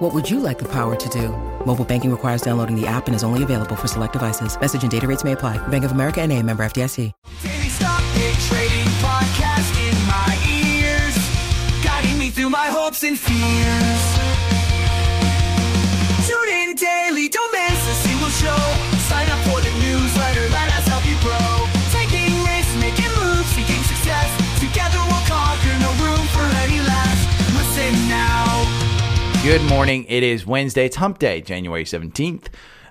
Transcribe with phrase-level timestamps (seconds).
[0.00, 1.28] What would you like the power to do?
[1.66, 4.58] Mobile banking requires downloading the app and is only available for select devices.
[4.58, 5.58] Message and data rates may apply.
[5.68, 7.12] Bank of America and a member FDIC.
[7.42, 8.02] Daily stock
[8.48, 14.02] trading podcast in my ears, guiding me through my hopes and fears.
[16.26, 17.49] Tune in daily, don't
[29.50, 30.04] Good morning.
[30.04, 30.86] It is Wednesday.
[30.86, 32.46] It's Hump Day, January 17th.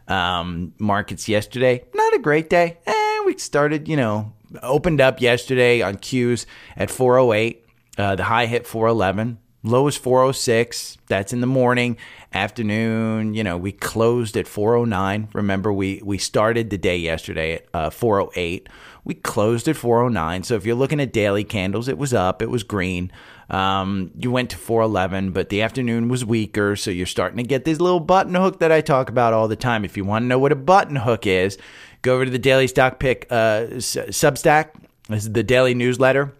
[0.10, 2.80] Um, markets yesterday, not a great day.
[2.86, 6.46] Eh, we started, you know, opened up yesterday on Qs
[6.76, 7.66] at 408.
[7.98, 9.40] Uh, the high hit 411.
[9.64, 10.98] Low is 406.
[11.08, 11.96] That's in the morning.
[12.34, 15.30] Afternoon, you know, we closed at 409.
[15.32, 18.68] Remember, we, we started the day yesterday at uh, 408.
[19.06, 20.44] We closed at 409.
[20.44, 23.14] So if you're looking at daily candles, it was up, it was green.
[23.50, 26.76] Um, you went to 411, but the afternoon was weaker.
[26.76, 29.56] So you're starting to get this little button hook that I talk about all the
[29.56, 29.84] time.
[29.84, 31.58] If you want to know what a button hook is,
[32.02, 34.76] go over to the Daily Stock Pick uh, Substack.
[35.08, 36.36] This is the daily newsletter.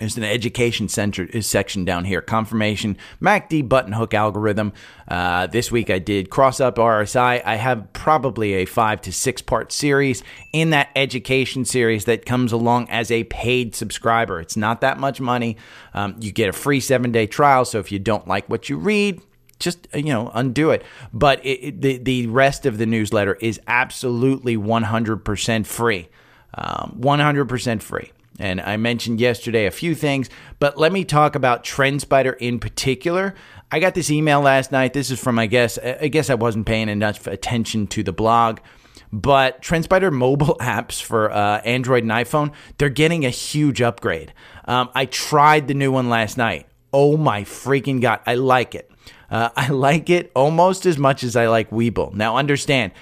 [0.00, 2.22] There's an education center section down here.
[2.22, 4.72] Confirmation, MACD button hook algorithm.
[5.06, 7.42] Uh, this week I did cross up RSI.
[7.44, 10.22] I have probably a five to six part series
[10.54, 14.40] in that education series that comes along as a paid subscriber.
[14.40, 15.58] It's not that much money.
[15.92, 17.66] Um, you get a free seven day trial.
[17.66, 19.20] So if you don't like what you read,
[19.58, 24.56] just you know undo it but it, the the rest of the newsletter is absolutely
[24.56, 26.08] 100% free
[26.54, 28.10] um, 100% free
[28.40, 33.34] and I mentioned yesterday a few things, but let me talk about TrendSpider in particular.
[33.70, 34.94] I got this email last night.
[34.94, 38.58] This is from, I guess, I guess I wasn't paying enough attention to the blog,
[39.12, 44.32] but TrendSpider mobile apps for uh, Android and iPhone, they're getting a huge upgrade.
[44.64, 46.66] Um, I tried the new one last night.
[46.92, 48.90] Oh my freaking God, I like it.
[49.30, 52.14] Uh, I like it almost as much as I like Webull.
[52.14, 52.92] Now, understand,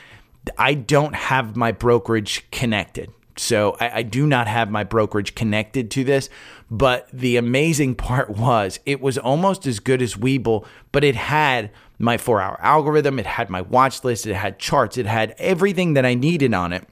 [0.56, 3.12] I don't have my brokerage connected.
[3.38, 6.28] So I, I, do not have my brokerage connected to this.
[6.70, 11.70] But the amazing part was it was almost as good as Webull, but it had
[11.98, 15.94] my four hour algorithm, it had my watch list, it had charts, it had everything
[15.94, 16.86] that I needed on it.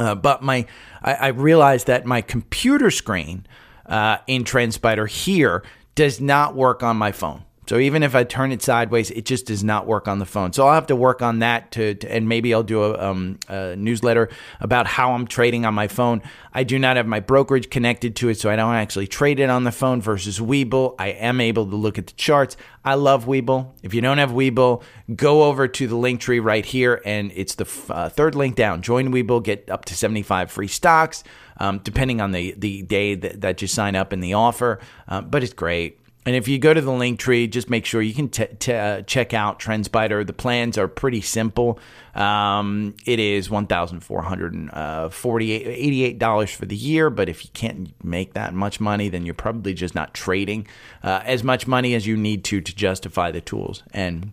[0.00, 0.66] Uh, but my
[1.02, 3.46] I, I, realized that my computer screen
[3.86, 5.64] uh, in TrendSpider here
[5.94, 7.42] does not work on my phone.
[7.68, 10.54] So even if I turn it sideways, it just does not work on the phone.
[10.54, 13.38] So I'll have to work on that to, to and maybe I'll do a, um,
[13.46, 14.30] a, newsletter
[14.60, 16.22] about how I'm trading on my phone.
[16.54, 19.50] I do not have my brokerage connected to it, so I don't actually trade it
[19.50, 20.94] on the phone versus Webull.
[20.98, 22.56] I am able to look at the charts.
[22.86, 23.72] I love Webull.
[23.82, 24.82] If you don't have Webull,
[25.14, 28.80] go over to the link tree right here, and it's the uh, third link down.
[28.80, 31.22] Join Webull, get up to 75 free stocks,
[31.58, 34.80] um, depending on the, the day that, that you sign up in the offer.
[35.06, 36.00] Uh, but it's great.
[36.28, 38.74] And if you go to the link tree, just make sure you can t- t-
[38.74, 40.26] uh, check out TrendSpider.
[40.26, 41.78] The plans are pretty simple.
[42.14, 48.78] Um, it is $1,488 uh, for the year, but if you can't make that much
[48.78, 50.66] money, then you're probably just not trading
[51.02, 53.82] uh, as much money as you need to to justify the tools.
[53.94, 54.32] And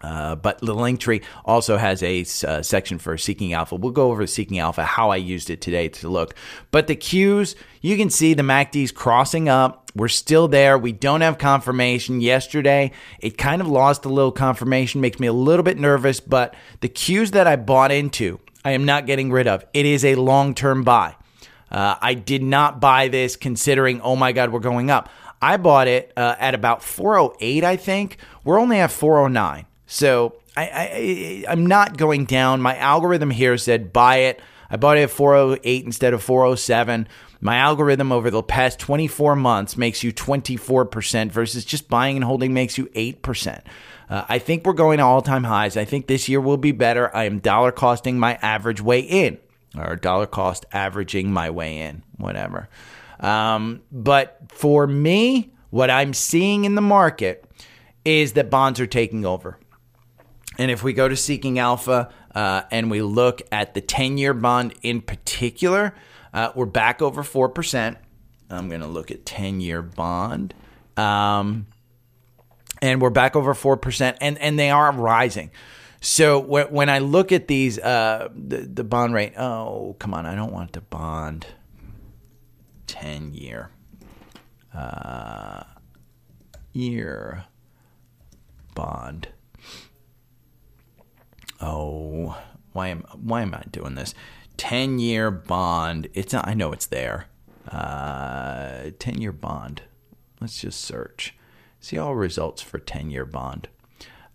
[0.00, 3.74] uh, but the link tree also has a uh, section for Seeking Alpha.
[3.74, 6.34] We'll go over Seeking Alpha, how I used it today to look.
[6.70, 9.90] But the cues, you can see the MACDs crossing up.
[9.94, 10.78] We're still there.
[10.78, 12.20] We don't have confirmation.
[12.20, 16.20] Yesterday, it kind of lost a little confirmation, makes me a little bit nervous.
[16.20, 19.64] But the cues that I bought into, I am not getting rid of.
[19.72, 21.16] It is a long term buy.
[21.70, 25.10] Uh, I did not buy this considering, oh my God, we're going up.
[25.40, 28.16] I bought it uh, at about 408, I think.
[28.44, 29.66] We're only at 409.
[29.88, 32.60] So I, I I'm not going down.
[32.60, 34.40] My algorithm here said buy it.
[34.70, 37.08] I bought it at 408 instead of 407.
[37.40, 42.52] My algorithm over the past 24 months makes you 24% versus just buying and holding
[42.52, 43.62] makes you 8%.
[44.10, 45.76] Uh, I think we're going to all time highs.
[45.76, 47.14] I think this year will be better.
[47.16, 49.38] I am dollar costing my average way in,
[49.76, 52.68] or dollar cost averaging my way in, whatever.
[53.20, 57.44] Um, but for me, what I'm seeing in the market
[58.04, 59.58] is that bonds are taking over.
[60.58, 64.34] And if we go to Seeking Alpha uh, and we look at the 10 year
[64.34, 65.94] bond in particular,
[66.34, 67.96] uh, we're back over 4%.
[68.50, 70.52] I'm going to look at 10 year bond.
[70.96, 71.66] Um,
[72.82, 75.50] and we're back over 4%, and, and they are rising.
[76.00, 80.26] So wh- when I look at these, uh, the, the bond rate, oh, come on,
[80.26, 81.46] I don't want the bond
[82.86, 83.70] 10 year.
[84.74, 85.64] Uh,
[86.72, 87.46] year
[88.74, 89.28] bond.
[91.60, 92.38] Oh,
[92.72, 94.14] why am why am I doing this?
[94.58, 96.08] 10 year bond.
[96.14, 97.26] It's not, I know it's there.
[97.70, 99.82] Uh, 10 year bond.
[100.40, 101.34] Let's just search.
[101.80, 103.68] See all results for 10 year bond.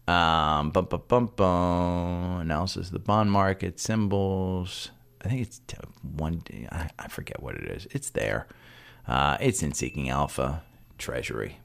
[0.08, 2.42] Um, bum, bum, bum, bum.
[2.42, 4.92] Analysis of the bond market, symbols.
[5.24, 5.62] I think it's
[6.02, 7.88] one, I, I forget what it is.
[7.92, 8.48] It's there.
[9.08, 10.64] Uh, it's in Seeking Alpha
[10.98, 11.60] Treasury.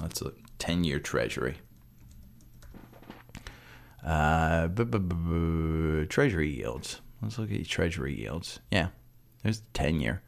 [0.00, 0.36] Let's look.
[0.58, 1.58] 10 year Treasury.
[4.04, 7.00] Uh, bu- treasury yields.
[7.22, 8.60] Let's look at Treasury yields.
[8.70, 8.88] Yeah,
[9.42, 10.22] there's 10 year.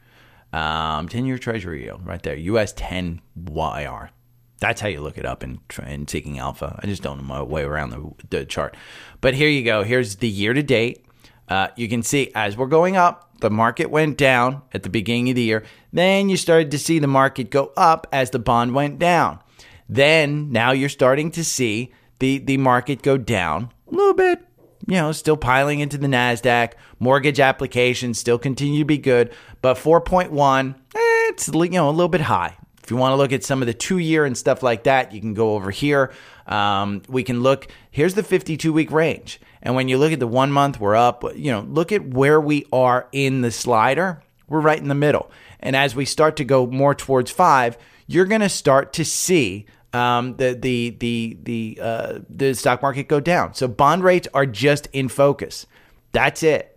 [0.53, 2.37] Um, 10 year Treasury yield right there.
[2.37, 4.11] US 10 YR.
[4.59, 6.79] That's how you look it up in, in Seeking Alpha.
[6.83, 8.77] I just don't know my way around the, the chart.
[9.21, 9.85] But here you go.
[9.85, 11.07] Here's the year to date.
[11.49, 15.31] Uh, you can see as we're going up, the market went down at the beginning
[15.31, 15.65] of the year.
[15.93, 19.41] Then you started to see the market go up as the bond went down.
[19.89, 24.41] Then now you're starting to see the, the market go down a little bit,
[24.87, 26.73] you know, still piling into the NASDAQ.
[26.99, 29.33] Mortgage applications still continue to be good,
[29.63, 32.57] but 4.1, eh, it's you know a little bit high.
[32.83, 35.13] If you want to look at some of the two year and stuff like that,
[35.13, 36.13] you can go over here.
[36.47, 39.41] Um, we can look, here's the 52 week range.
[39.63, 41.23] And when you look at the one month, we're up.
[41.37, 44.23] You know, look at where we are in the slider.
[44.49, 45.31] We're right in the middle.
[45.61, 49.67] And as we start to go more towards five, you're going to start to see
[49.93, 53.55] um, the the the the uh, the stock market go down.
[53.55, 55.67] So bond rates are just in focus.
[56.13, 56.77] That's it.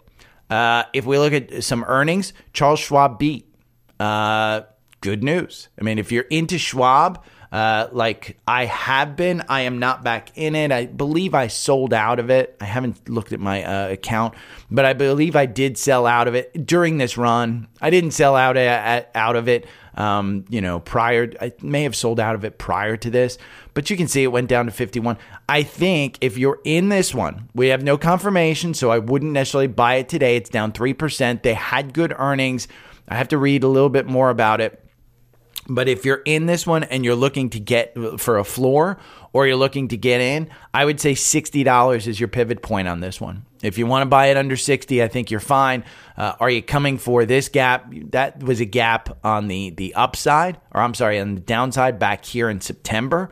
[0.49, 3.47] Uh, if we look at some earnings, Charles Schwab beat.
[3.99, 4.61] Uh,
[5.01, 5.69] good news.
[5.79, 10.35] I mean, if you're into Schwab, uh, like I have been, I am not back
[10.35, 10.71] in it.
[10.71, 12.57] I believe I sold out of it.
[12.59, 14.33] I haven't looked at my uh, account,
[14.71, 17.67] but I believe I did sell out of it during this run.
[17.79, 19.67] I didn't sell out at, out of it.
[19.95, 23.37] Um, you know, prior, I may have sold out of it prior to this,
[23.73, 25.17] but you can see it went down to 51.
[25.47, 29.67] I think if you're in this one, we have no confirmation, so I wouldn't necessarily
[29.67, 30.35] buy it today.
[30.35, 31.43] It's down 3%.
[31.43, 32.67] They had good earnings.
[33.07, 34.82] I have to read a little bit more about it.
[35.67, 38.99] But if you're in this one and you're looking to get for a floor
[39.31, 42.99] or you're looking to get in, I would say $60 is your pivot point on
[42.99, 43.45] this one.
[43.61, 45.85] If you want to buy it under 60, I think you're fine.
[46.17, 47.91] Uh, are you coming for this gap?
[48.11, 52.25] That was a gap on the the upside, or I'm sorry, on the downside back
[52.25, 53.29] here in September.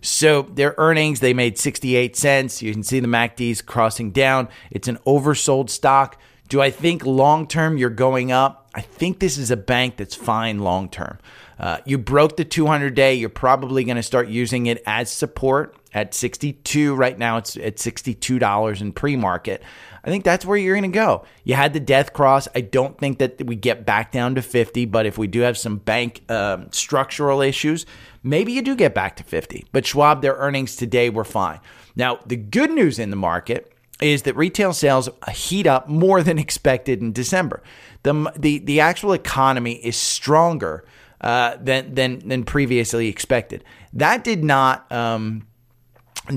[0.00, 2.62] So their earnings, they made 68 cents.
[2.62, 4.48] You can see the MACD's crossing down.
[4.70, 6.20] It's an oversold stock.
[6.48, 8.70] Do I think long term you're going up?
[8.74, 11.18] I think this is a bank that's fine long term.
[11.58, 13.14] Uh, you broke the 200 day.
[13.14, 16.94] You're probably going to start using it as support at 62.
[16.94, 19.62] Right now, it's at $62 in pre market.
[20.02, 21.24] I think that's where you're going to go.
[21.44, 22.46] You had the death cross.
[22.54, 25.56] I don't think that we get back down to 50, but if we do have
[25.56, 27.86] some bank um, structural issues,
[28.22, 29.66] maybe you do get back to 50.
[29.72, 31.60] But Schwab, their earnings today were fine.
[31.96, 33.72] Now, the good news in the market
[34.02, 37.62] is that retail sales heat up more than expected in December.
[38.02, 40.84] The, the, the actual economy is stronger
[41.24, 43.64] uh, than, than, than previously expected.
[43.94, 45.46] That did not um,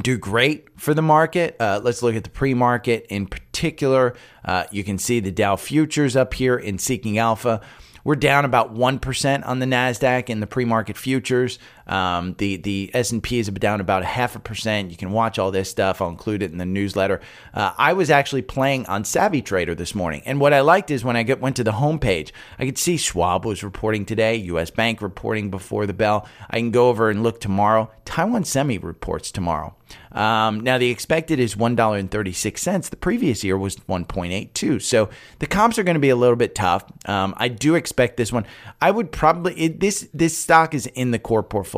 [0.01, 1.57] do great for the market.
[1.59, 4.15] Uh, let's look at the pre market in particular.
[4.45, 7.59] Uh, you can see the Dow futures up here in Seeking Alpha.
[8.05, 11.59] We're down about 1% on the Nasdaq in the pre-market futures.
[11.87, 14.91] Um, the the S&P is down about a half a percent.
[14.91, 16.01] You can watch all this stuff.
[16.01, 17.21] I'll include it in the newsletter.
[17.53, 21.03] Uh, I was actually playing on Savvy Trader this morning, and what I liked is
[21.03, 24.69] when I get, went to the homepage, I could see Schwab was reporting today, U.S.
[24.69, 26.27] Bank reporting before the bell.
[26.49, 27.91] I can go over and look tomorrow.
[28.05, 29.75] Taiwan Semi reports tomorrow.
[30.11, 32.89] Um, now the expected is one dollar and thirty six cents.
[32.89, 34.79] The previous year was one point eight two.
[34.79, 36.83] So the comps are going to be a little bit tough.
[37.07, 38.45] Um, I do expect this one.
[38.81, 41.76] I would probably it, this this stock is in the core portfolio.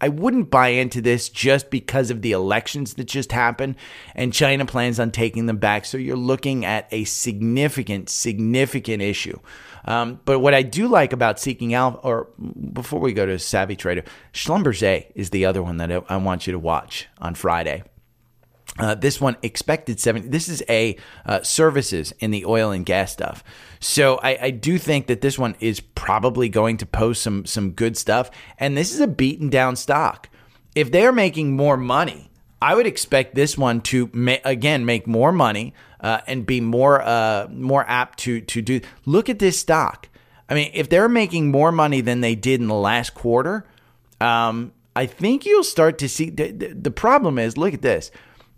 [0.00, 3.76] I wouldn't buy into this just because of the elections that just happened
[4.14, 5.84] and China plans on taking them back.
[5.84, 9.38] So you're looking at a significant, significant issue.
[9.84, 12.28] Um, but what I do like about Seeking Alpha, or
[12.72, 16.46] before we go to Savvy Trader, Schlumberger is the other one that I, I want
[16.46, 17.82] you to watch on Friday.
[18.80, 20.28] Uh, this one expected 70.
[20.28, 20.96] This is a
[21.26, 23.44] uh, services in the oil and gas stuff.
[23.78, 27.72] So I, I, do think that this one is probably going to post some some
[27.72, 28.30] good stuff.
[28.58, 30.28] And this is a beaten down stock.
[30.74, 32.30] If they're making more money,
[32.62, 37.00] I would expect this one to ma- again make more money uh, and be more
[37.02, 38.80] uh, more apt to to do.
[39.06, 40.08] Look at this stock.
[40.48, 43.66] I mean, if they're making more money than they did in the last quarter,
[44.20, 46.28] um, I think you'll start to see.
[46.28, 48.10] The, problem is, look at this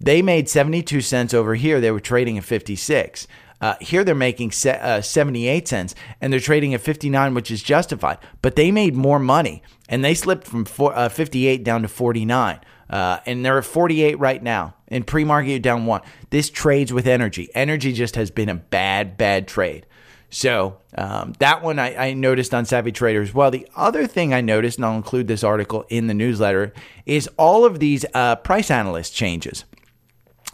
[0.02, 1.80] They made 72 cents over here.
[1.80, 3.26] They were trading at 56.
[3.60, 7.62] Uh, here they're making se- uh, 78 cents and they're trading at 59, which is
[7.62, 8.18] justified.
[8.42, 12.60] But they made more money and they slipped from four, uh, 58 down to 49.
[12.90, 14.74] Uh, and they're at 48 right now.
[14.88, 16.02] In pre market, down one.
[16.28, 17.48] This trades with energy.
[17.54, 19.86] Energy just has been a bad, bad trade.
[20.28, 23.50] So um, that one I, I, noticed on Savvy Trader as well.
[23.50, 26.72] The other thing I noticed, and I'll include this article in the newsletter,
[27.04, 29.66] is all of these uh, price analyst changes.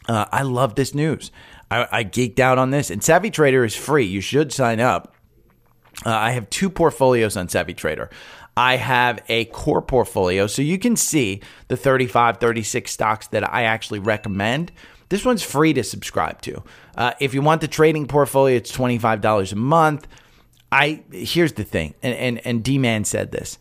[0.09, 1.31] Uh, I love this news.
[1.71, 4.07] I, I, geeked out on this, and Savvy Trader is free.
[4.07, 5.15] You should sign up.
[6.05, 8.09] Uh, I have two portfolios on Savvy Trader.
[8.57, 13.65] I have a core portfolio, so you can see the 35, 36 stocks that I
[13.65, 14.73] actually recommend.
[15.11, 16.63] This one's free to subscribe to.
[16.97, 20.09] Uh, if you want the trading portfolio, it's $25 a month.
[20.71, 23.59] I here's the thing, and and, and D-Man said this.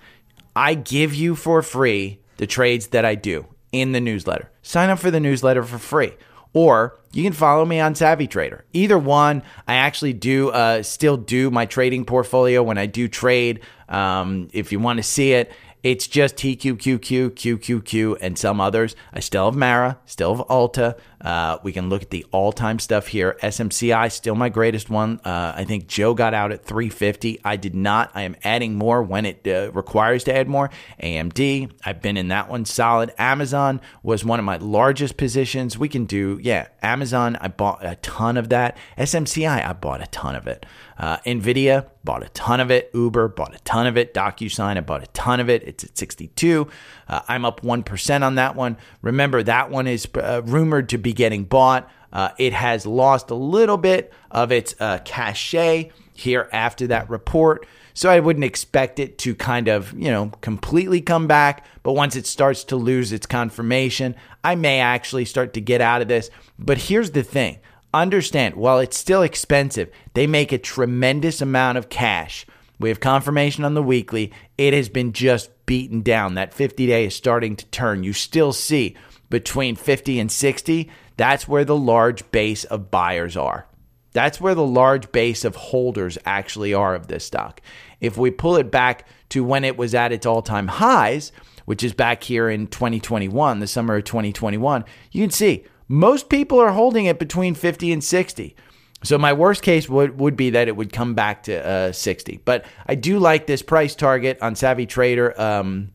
[0.56, 4.52] I give you for free the trades that I do in the newsletter.
[4.62, 6.14] Sign up for the newsletter for free
[6.58, 8.66] or you can follow me on Savvy Trader.
[8.74, 13.60] Either one, I actually do uh, still do my trading portfolio when I do trade.
[13.88, 15.52] Um, if you want to see it,
[15.84, 18.96] it's just TQQQ, QQQ, and some others.
[19.14, 20.98] I still have Mara, still have Alta.
[21.22, 23.38] Uh, we can look at the all time stuff here.
[23.42, 25.20] SMCI, still my greatest one.
[25.24, 27.40] Uh, I think Joe got out at 350.
[27.44, 28.12] I did not.
[28.14, 30.70] I am adding more when it uh, requires to add more.
[31.02, 33.14] AMD, I've been in that one solid.
[33.18, 35.78] Amazon was one of my largest positions.
[35.78, 38.78] We can do, yeah, Amazon, I bought a ton of that.
[38.98, 40.66] SMCI, I bought a ton of it.
[40.98, 42.90] Uh, Nvidia bought a ton of it.
[42.94, 44.14] Uber bought a ton of it.
[44.14, 45.64] DocuSign I bought a ton of it.
[45.64, 46.68] It's at 62.
[47.08, 48.78] Uh, I'm up one percent on that one.
[49.02, 51.90] Remember that one is uh, rumored to be getting bought.
[52.12, 57.66] Uh, it has lost a little bit of its uh, cachet here after that report.
[57.94, 61.66] So I wouldn't expect it to kind of, you know, completely come back.
[61.82, 66.02] But once it starts to lose its confirmation, I may actually start to get out
[66.02, 66.30] of this.
[66.60, 67.58] But here's the thing
[68.02, 72.46] understand while it's still expensive, they make a tremendous amount of cash.
[72.80, 74.32] We have confirmation on the weekly.
[74.58, 76.36] It has been just beaten down.
[76.36, 78.04] That 50 day is starting to turn.
[78.04, 78.96] You still see
[79.30, 83.68] between 50 and 60, that's where the large base of buyers are.
[84.14, 87.62] That's where the large base of holders actually are of this stock.
[88.00, 91.32] If we pull it back to when it was at its all time highs,
[91.66, 96.60] which is back here in 2021, the summer of 2021, you can see most people
[96.60, 98.56] are holding it between 50 and 60.
[99.04, 102.42] So my worst case would, would be that it would come back to uh, 60.
[102.46, 105.92] But I do like this price target on Savvy Trader, um,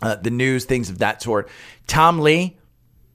[0.00, 1.48] uh, the news, things of that sort.
[1.86, 2.58] Tom Lee,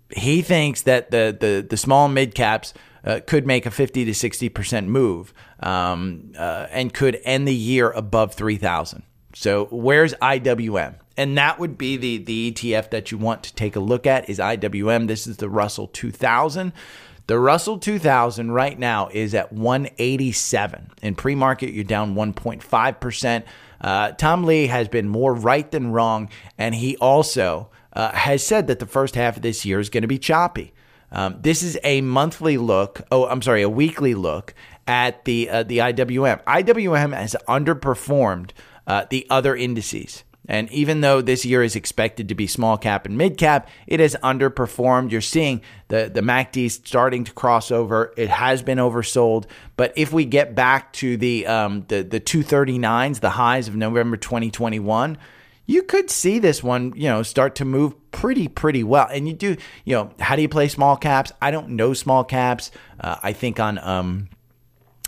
[0.09, 2.73] he thinks that the the, the small mid caps
[3.03, 7.55] uh, could make a 50 to 60 percent move um, uh, and could end the
[7.55, 9.03] year above 3,000.
[9.33, 10.95] So where's IWM?
[11.17, 14.29] And that would be the, the ETF that you want to take a look at
[14.29, 15.07] is IWM.
[15.07, 16.71] This is the Russell 2000.
[17.25, 20.91] The Russell 2000 right now is at 187.
[21.01, 23.43] In pre market, you're down 1.5%.
[23.81, 28.67] Uh, Tom Lee has been more right than wrong, and he also uh, has said
[28.67, 30.73] that the first half of this year is going to be choppy.
[31.11, 33.01] Um, this is a monthly look.
[33.11, 34.53] Oh, I'm sorry, a weekly look
[34.87, 36.43] at the uh, the IWM.
[36.43, 38.51] IWM has underperformed
[38.87, 40.23] uh, the other indices.
[40.47, 43.99] And even though this year is expected to be small cap and mid cap, it
[43.99, 45.11] has underperformed.
[45.11, 48.13] You're seeing the, the MACD starting to cross over.
[48.15, 49.45] It has been oversold.
[49.75, 54.17] But if we get back to the, um, the, the 239s, the highs of November
[54.17, 55.17] 2021,
[55.65, 59.07] you could see this one, you know, start to move pretty, pretty well.
[59.11, 61.33] And you do, you know, how do you play small caps?
[61.41, 62.71] I don't know small caps.
[62.99, 64.29] Uh, I think on, um,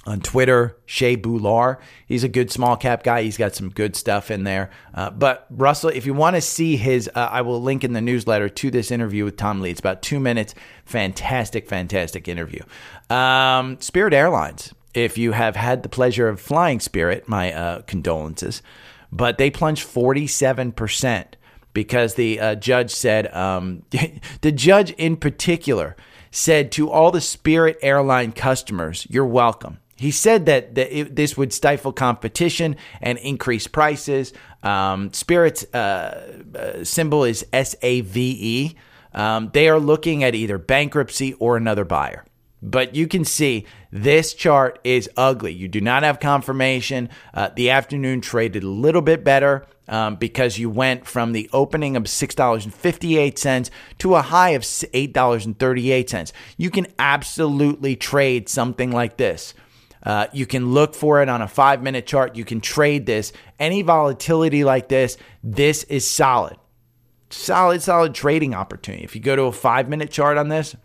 [0.09, 1.77] on Twitter, Shay Boloor.
[2.07, 3.21] He's a good small cap guy.
[3.21, 4.71] He's got some good stuff in there.
[4.91, 8.01] Uh, but Russell, if you want to see his, uh, I will link in the
[8.01, 9.69] newsletter to this interview with Tom Lee.
[9.69, 10.55] It's about two minutes.
[10.85, 12.61] Fantastic, fantastic interview.
[13.11, 14.73] Um, Spirit Airlines.
[14.95, 18.63] If you have had the pleasure of flying Spirit, my uh, condolences.
[19.11, 21.25] But they plunged 47%
[21.73, 23.83] because the uh, judge said, um,
[24.41, 25.95] the judge in particular
[26.31, 29.77] said to all the Spirit airline customers, you're welcome.
[30.00, 34.34] He said that, that it, this would stifle competition and increase prices.
[34.63, 38.75] Um, Spirit's uh, uh, symbol is S A V E.
[39.13, 42.25] Um, they are looking at either bankruptcy or another buyer.
[42.62, 45.53] But you can see this chart is ugly.
[45.53, 47.10] You do not have confirmation.
[47.34, 51.96] Uh, the afternoon traded a little bit better um, because you went from the opening
[51.96, 56.32] of $6.58 to a high of $8.38.
[56.58, 59.53] You can absolutely trade something like this.
[60.03, 62.36] Uh, you can look for it on a five minute chart.
[62.36, 63.34] You can trade this.
[63.60, 66.58] Any volatility like this, this is solid.
[67.29, 69.03] Solid, solid trading opportunity.
[69.03, 70.75] If you go to a five minute chart on this,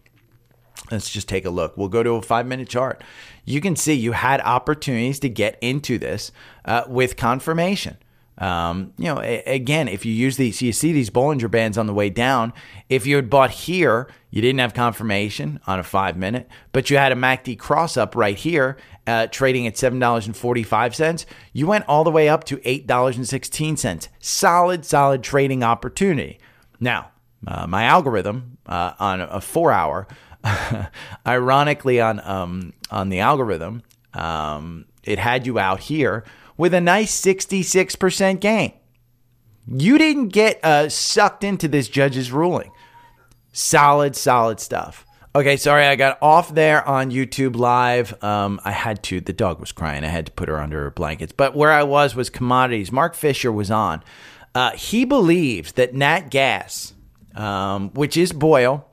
[0.91, 1.77] Let's just take a look.
[1.77, 3.03] We'll go to a five minute chart.
[3.45, 6.31] You can see you had opportunities to get into this
[6.65, 7.97] uh, with confirmation.
[8.39, 11.87] Um, you know, a- again, if you use these, you see these Bollinger Bands on
[11.87, 12.53] the way down.
[12.89, 16.97] If you had bought here, you didn't have confirmation on a five minute, but you
[16.97, 18.77] had a MACD cross up right here,
[19.07, 21.25] uh, trading at $7.45.
[21.53, 24.09] You went all the way up to $8.16.
[24.19, 26.41] Solid, solid trading opportunity.
[26.81, 27.13] Now,
[27.47, 30.09] uh, my algorithm uh, on a four hour,
[31.27, 33.83] ironically, on, um, on the algorithm,
[34.15, 36.25] um, it had you out here
[36.57, 38.73] with a nice 66% gain.
[39.67, 42.71] You didn't get uh, sucked into this judge's ruling.
[43.53, 45.07] Solid, solid stuff.
[45.37, 48.23] Okay, sorry, I got off there on YouTube Live.
[48.23, 50.05] Um, I had to, the dog was crying.
[50.05, 51.33] I had to put her under her blankets.
[51.33, 52.93] But where I was was commodities.
[52.93, 54.05] Mark Fisher was on.
[54.55, 56.95] Uh, he believes that Nat Gas,
[57.35, 58.87] um, which is BOIL,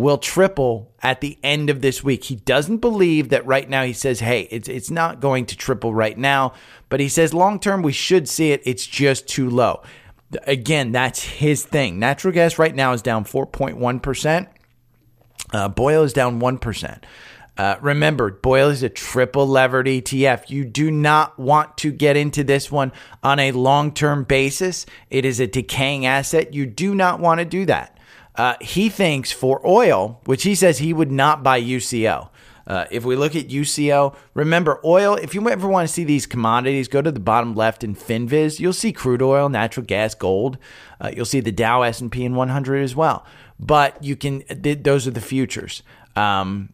[0.00, 2.24] will triple at the end of this week.
[2.24, 3.84] He doesn't believe that right now.
[3.84, 6.54] He says, "Hey, it's it's not going to triple right now,"
[6.88, 8.62] but he says long term we should see it.
[8.64, 9.82] It's just too low.
[10.46, 11.98] Again, that's his thing.
[11.98, 14.48] Natural gas right now is down 4.1 percent.
[15.52, 17.02] Uh, BOIL is down 1%.
[17.58, 20.48] Uh, remember, BOIL is a triple levered ETF.
[20.48, 22.92] You do not want to get into this one
[23.22, 24.86] on a long term basis.
[25.10, 26.54] It is a decaying asset.
[26.54, 27.98] You do not want to do that.
[28.40, 32.30] Uh, he thinks for oil, which he says he would not buy UCO.
[32.66, 35.14] Uh, if we look at UCO, remember oil.
[35.14, 38.58] If you ever want to see these commodities, go to the bottom left in Finviz.
[38.58, 40.56] You'll see crude oil, natural gas, gold.
[40.98, 43.26] Uh, you'll see the Dow, S and P, and 100 as well.
[43.58, 45.82] But you can; th- those are the futures.
[46.16, 46.72] Um,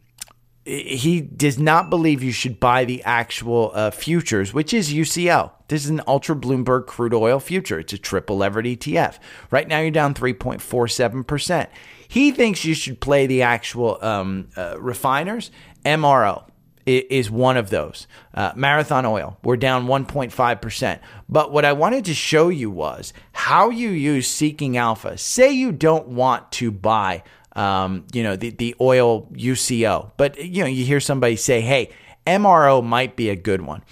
[0.66, 5.52] he does not believe you should buy the actual uh, futures, which is UCL.
[5.68, 7.78] This is an Ultra Bloomberg crude oil future.
[7.78, 9.18] It's a triple levered ETF.
[9.52, 11.68] Right now, you're down 3.47%.
[12.08, 15.52] He thinks you should play the actual um, uh, refiners.
[15.84, 16.44] MRO
[16.84, 18.06] is one of those.
[18.32, 21.00] Uh, Marathon Oil, we're down 1.5%.
[21.28, 25.18] But what I wanted to show you was how you use Seeking Alpha.
[25.18, 27.24] Say you don't want to buy
[27.56, 30.12] um, you know, the, the oil UCO.
[30.16, 31.90] But, you know, you hear somebody say, hey,
[32.26, 33.82] MRO might be a good one.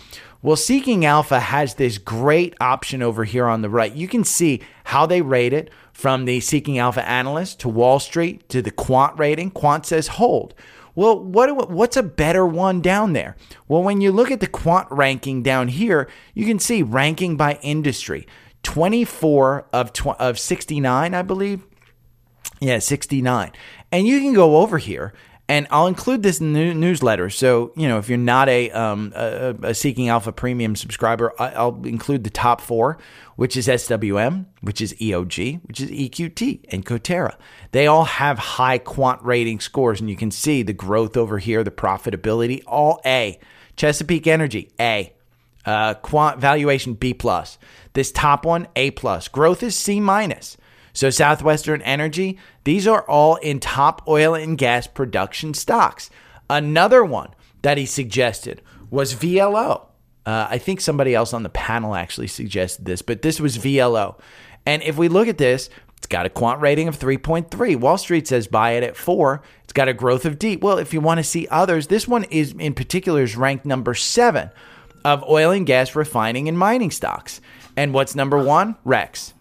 [0.42, 3.92] Well, Seeking Alpha has this great option over here on the right.
[3.92, 8.46] You can see how they rate it from the Seeking Alpha analyst to Wall Street
[8.50, 9.50] to the quant rating.
[9.50, 10.52] Quant says hold.
[10.94, 13.36] Well, what what's a better one down there?
[13.66, 17.58] Well, when you look at the quant ranking down here, you can see ranking by
[17.62, 18.26] industry.
[18.62, 21.66] 24 of tw- of 69, I believe,
[22.64, 23.52] yeah, 69.
[23.92, 25.12] And you can go over here
[25.48, 27.28] and I'll include this the newsletter.
[27.28, 31.84] So, you know, if you're not a, um, a, a, Seeking Alpha Premium subscriber, I'll
[31.84, 32.96] include the top four,
[33.36, 37.36] which is SWN, which is EOG, which is EQT, and Coterra.
[37.72, 41.62] They all have high quant rating scores, and you can see the growth over here,
[41.62, 43.38] the profitability, all A.
[43.76, 45.12] Chesapeake Energy, A.
[45.66, 47.58] Uh, quant valuation B plus.
[47.92, 49.28] This top one, A plus.
[49.28, 50.56] Growth is C minus.
[50.94, 56.08] So, Southwestern Energy, these are all in top oil and gas production stocks.
[56.48, 59.88] Another one that he suggested was VLO.
[60.24, 64.18] Uh, I think somebody else on the panel actually suggested this, but this was VLO.
[64.64, 67.76] And if we look at this, it's got a quant rating of 3.3.
[67.76, 69.42] Wall Street says buy it at 4.
[69.64, 70.56] It's got a growth of D.
[70.56, 73.94] Well, if you want to see others, this one is in particular is ranked number
[73.94, 74.50] 7
[75.04, 77.40] of oil and gas refining and mining stocks.
[77.76, 78.76] And what's number 1?
[78.84, 79.34] Rex.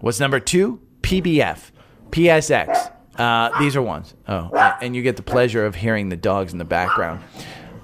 [0.00, 0.80] What's number 2?
[1.10, 1.72] PBF,
[2.10, 2.92] PSX.
[3.18, 4.14] Uh, these are ones.
[4.28, 4.48] Oh,
[4.80, 7.20] and you get the pleasure of hearing the dogs in the background.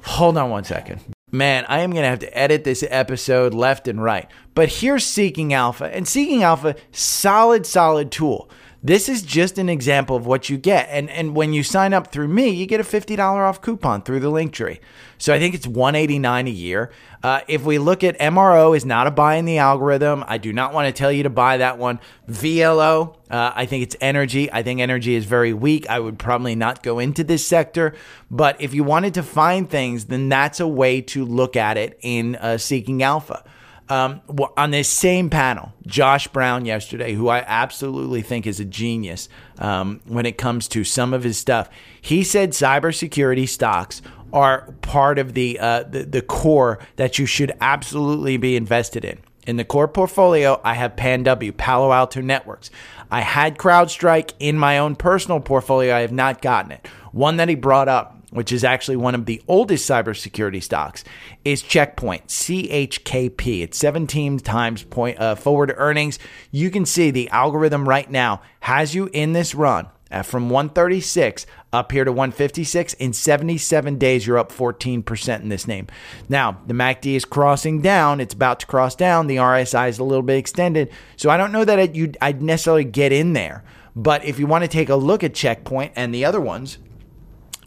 [0.04, 1.00] Hold on one second.
[1.32, 4.30] Man, I am going to have to edit this episode left and right.
[4.54, 5.92] But here's Seeking Alpha.
[5.92, 8.48] And Seeking Alpha, solid, solid tool.
[8.86, 10.88] This is just an example of what you get.
[10.92, 14.20] And and when you sign up through me, you get a $50 off coupon through
[14.20, 14.78] the link tree.
[15.18, 16.92] So I think it's 189 a year.
[17.20, 20.22] Uh, if we look at MRO is not a buy in the algorithm.
[20.28, 21.98] I do not want to tell you to buy that one.
[22.30, 24.52] VLO, uh, I think it's energy.
[24.52, 25.90] I think energy is very weak.
[25.90, 27.92] I would probably not go into this sector.
[28.30, 31.98] But if you wanted to find things, then that's a way to look at it
[32.02, 33.42] in uh, Seeking Alpha.
[33.88, 34.20] Um,
[34.56, 40.00] on this same panel, Josh Brown yesterday, who I absolutely think is a genius um,
[40.06, 41.70] when it comes to some of his stuff,
[42.00, 47.52] he said cybersecurity stocks are part of the, uh, the the core that you should
[47.60, 49.18] absolutely be invested in.
[49.46, 52.70] In the core portfolio, I have PanW, Palo Alto Networks.
[53.10, 55.94] I had CrowdStrike in my own personal portfolio.
[55.94, 56.86] I have not gotten it.
[57.12, 61.04] One that he brought up which is actually one of the oldest cybersecurity stocks,
[61.42, 63.62] is Checkpoint, CHKP.
[63.62, 66.18] It's 17 times point, uh, forward earnings.
[66.50, 71.46] You can see the algorithm right now has you in this run uh, from 136
[71.72, 72.92] up here to 156.
[72.94, 75.86] In 77 days, you're up 14% in this name.
[76.28, 78.20] Now, the MACD is crossing down.
[78.20, 79.28] It's about to cross down.
[79.28, 80.90] The RSI is a little bit extended.
[81.16, 83.64] So I don't know that I'd, I'd necessarily get in there.
[83.94, 86.76] But if you want to take a look at Checkpoint and the other ones,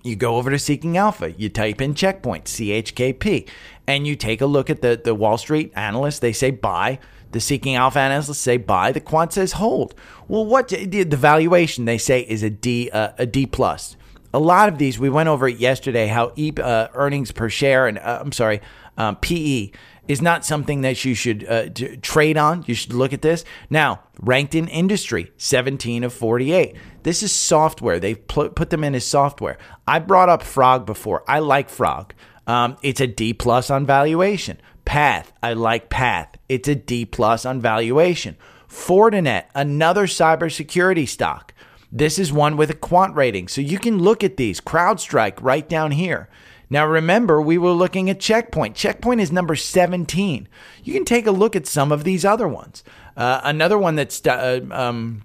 [0.04, 3.48] you go over to Seeking Alpha, you type in Checkpoint, CHKP,
[3.88, 6.20] and you take a look at the, the Wall Street analysts.
[6.20, 7.00] They say buy.
[7.32, 8.92] The Seeking Alpha analysts say buy.
[8.92, 9.94] The quant says hold.
[10.28, 13.96] Well, what the valuation they say is a D uh, a D plus.
[14.34, 16.08] A lot of these we went over it yesterday.
[16.08, 18.62] How e, uh, earnings per share and uh, I'm sorry
[18.98, 19.72] um, PE
[20.10, 22.66] is not something that you should uh, t- trade on.
[22.66, 23.46] You should look at this.
[23.70, 26.76] Now, ranked in industry, 17 of 48.
[27.04, 28.00] This is software.
[28.00, 29.60] They've pl- put them in as software.
[29.88, 31.24] I brought up Frog before.
[31.28, 32.16] I like Frog.
[32.48, 34.60] Um, it's a D plus on valuation.
[34.84, 36.36] Path, I like Path.
[36.50, 38.36] It's a D plus on valuation.
[38.68, 41.54] Fortinet, another cybersecurity stock.
[41.92, 43.48] This is one with a quant rating.
[43.48, 44.60] So you can look at these.
[44.60, 46.30] CrowdStrike right down here.
[46.70, 48.76] Now, remember, we were looking at Checkpoint.
[48.76, 50.48] Checkpoint is number 17.
[50.84, 52.84] You can take a look at some of these other ones.
[53.18, 55.24] Uh, another one that's uh, um,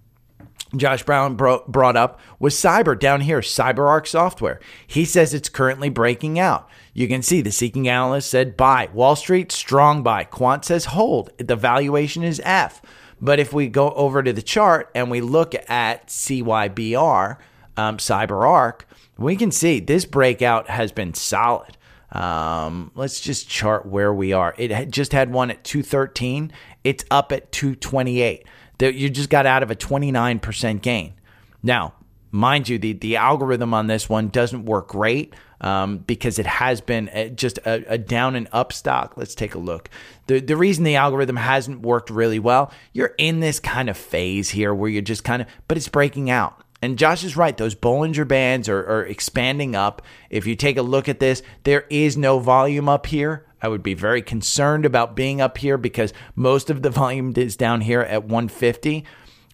[0.76, 4.60] Josh Brown bro- brought up was Cyber down here, CyberArk Software.
[4.86, 6.68] He says it's currently breaking out.
[6.92, 8.88] You can see the seeking analyst said buy.
[8.92, 10.24] Wall Street, strong buy.
[10.24, 11.30] Quant says hold.
[11.38, 12.80] The valuation is F.
[13.20, 17.38] But if we go over to the chart and we look at CYBR,
[17.76, 18.82] um, CyberArk,
[19.18, 21.76] we can see this breakout has been solid.
[22.12, 24.54] Um, let's just chart where we are.
[24.56, 26.52] It had just had one at 213.
[26.84, 28.46] It's up at 228.
[28.80, 31.14] You just got out of a 29% gain.
[31.62, 31.94] Now,
[32.30, 36.80] mind you, the, the algorithm on this one doesn't work great um, because it has
[36.80, 39.16] been just a, a, down and up stock.
[39.16, 39.88] Let's take a look.
[40.26, 44.50] The, the reason the algorithm hasn't worked really well, you're in this kind of phase
[44.50, 46.63] here where you're just kind of, but it's breaking out.
[46.84, 47.56] And Josh is right.
[47.56, 50.02] Those Bollinger Bands are, are expanding up.
[50.28, 53.46] If you take a look at this, there is no volume up here.
[53.62, 57.56] I would be very concerned about being up here because most of the volume is
[57.56, 59.02] down here at 150.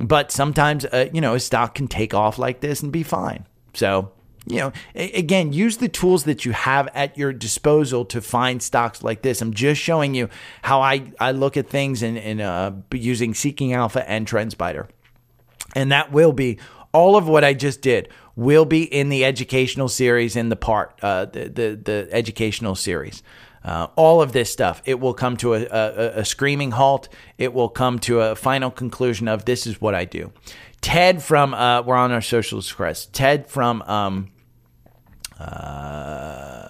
[0.00, 3.46] But sometimes, uh, you know, a stock can take off like this and be fine.
[3.74, 4.10] So,
[4.48, 9.04] you know, again, use the tools that you have at your disposal to find stocks
[9.04, 9.40] like this.
[9.40, 10.30] I'm just showing you
[10.62, 14.88] how I, I look at things in, in uh, using Seeking Alpha and TrendSpider.
[15.76, 16.58] And that will be
[16.92, 20.98] all of what I just did will be in the educational series in the part,
[21.02, 23.22] uh, the, the, the educational series.
[23.62, 27.10] Uh, all of this stuff, it will come to a, a, a, screaming halt.
[27.36, 30.32] It will come to a final conclusion of this is what I do.
[30.80, 33.12] Ted from, uh, we're on our social crest.
[33.12, 34.30] Ted from um,
[35.38, 36.68] uh,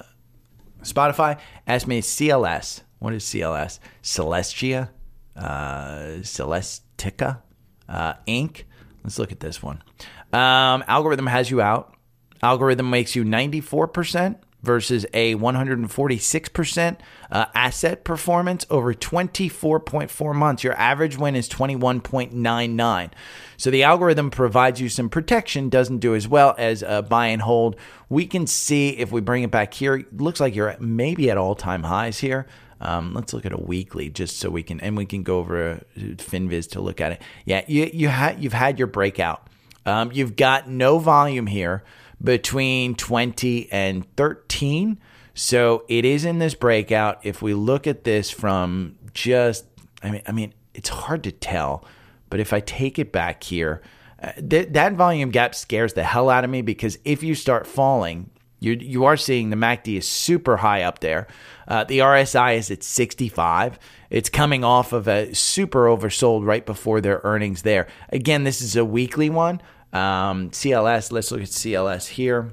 [0.82, 2.82] Spotify asked me CLS.
[2.98, 3.78] What is CLS?
[4.02, 4.90] Celestia?
[5.36, 7.42] Uh, Celestica?
[7.88, 8.64] Uh, Inc.?
[9.02, 9.82] Let's look at this one.
[10.32, 11.94] Um, algorithm has you out.
[12.42, 16.96] Algorithm makes you 94% versus a 146%
[17.30, 20.64] uh, asset performance over 24.4 months.
[20.64, 23.10] Your average win is 21.99.
[23.56, 27.42] So the algorithm provides you some protection, doesn't do as well as uh, buy and
[27.42, 27.76] hold.
[28.08, 31.54] We can see if we bring it back here, looks like you're maybe at all
[31.54, 32.46] time highs here.
[32.80, 35.82] Um, let's look at a weekly just so we can, and we can go over
[35.96, 37.22] FinViz to look at it.
[37.44, 39.48] Yeah, you, you had, you've had your breakout.
[39.86, 41.82] Um, you've got no volume here
[42.22, 44.98] between 20 and 13.
[45.34, 47.20] So it is in this breakout.
[47.22, 49.64] If we look at this from just,
[50.02, 51.84] I mean, I mean, it's hard to tell,
[52.28, 53.82] but if I take it back here,
[54.22, 57.66] uh, th- that volume gap scares the hell out of me because if you start
[57.66, 61.26] falling, you you are seeing the MACD is super high up there.
[61.66, 63.78] Uh, the RSI is at 65.
[64.10, 67.88] It's coming off of a super oversold right before their earnings there.
[68.10, 69.60] Again, this is a weekly one.
[69.92, 72.52] Um, CLS, let's look at CLS here.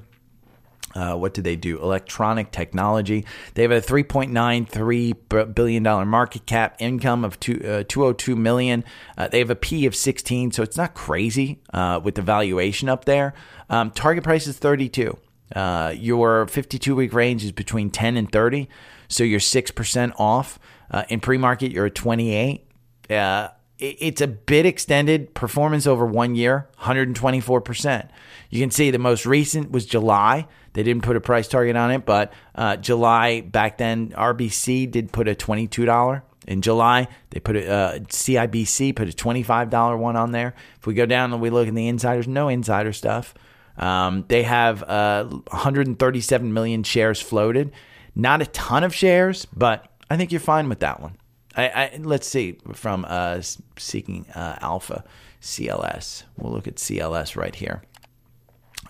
[0.94, 1.80] Uh, what do they do?
[1.80, 3.24] Electronic technology.
[3.54, 8.84] They have a 3.93 billion dollar market cap, income of two, uh, 202 million.
[9.16, 12.88] Uh, they have a P of 16, so it's not crazy uh, with the valuation
[12.88, 13.34] up there.
[13.68, 15.16] Um, target price is 32.
[15.54, 18.68] Uh, your 52 week range is between 10 and 30,
[19.08, 20.58] so you're 6% off.
[20.90, 22.66] Uh, in pre market, you're at 28.
[23.10, 25.34] Uh, it's a bit extended.
[25.34, 28.08] Performance over one year 124%
[28.50, 30.46] you can see the most recent was july.
[30.72, 35.12] They didn't put a price target on it but uh, july back then rbc did
[35.12, 40.32] put a $22 in july they put a uh, cibc put a $25 one on
[40.32, 40.54] there.
[40.78, 43.34] If we go down and we look in the insiders no insider stuff
[43.78, 47.72] um, they have uh, 137 million shares floated.
[48.14, 51.16] Not a ton of shares, but I think you're fine with that one.
[51.56, 53.40] I, I let's see from uh,
[53.76, 55.04] seeking uh, alpha
[55.40, 56.24] CLS.
[56.36, 57.82] We'll look at CLS right here.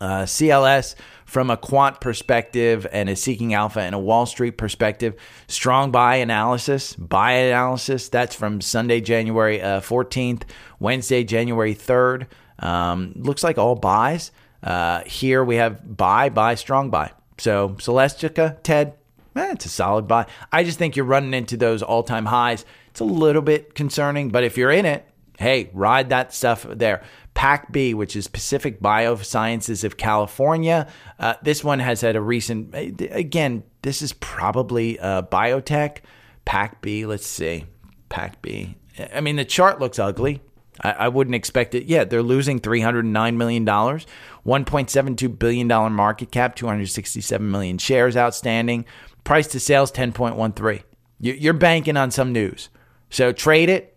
[0.00, 5.14] Uh, CLS from a quant perspective and a seeking alpha and a Wall Street perspective.
[5.48, 8.08] Strong buy analysis, buy analysis.
[8.08, 10.42] That's from Sunday, January uh, 14th,
[10.78, 12.28] Wednesday, January 3rd.
[12.60, 14.30] Um, looks like all buys.
[14.62, 17.12] Uh, here we have buy, buy, strong buy.
[17.38, 18.94] So Celestica, Ted,
[19.36, 20.26] eh, it's a solid buy.
[20.50, 22.64] I just think you're running into those all time highs.
[22.90, 27.02] It's a little bit concerning, but if you're in it, hey, ride that stuff there.
[27.34, 30.88] PacB, which is Pacific Biosciences of California.
[31.20, 35.98] Uh, this one has had a recent, again, this is probably uh, biotech.
[36.44, 37.66] PacB, let's see.
[38.10, 38.74] PacB.
[39.14, 40.40] I mean, the chart looks ugly.
[40.80, 41.84] I, I wouldn't expect it.
[41.84, 48.84] Yeah, they're losing $309 million, $1.72 billion market cap, 267 million shares outstanding.
[49.24, 50.82] Price to sales 10.13.
[51.20, 52.68] You're banking on some news.
[53.10, 53.96] So trade it.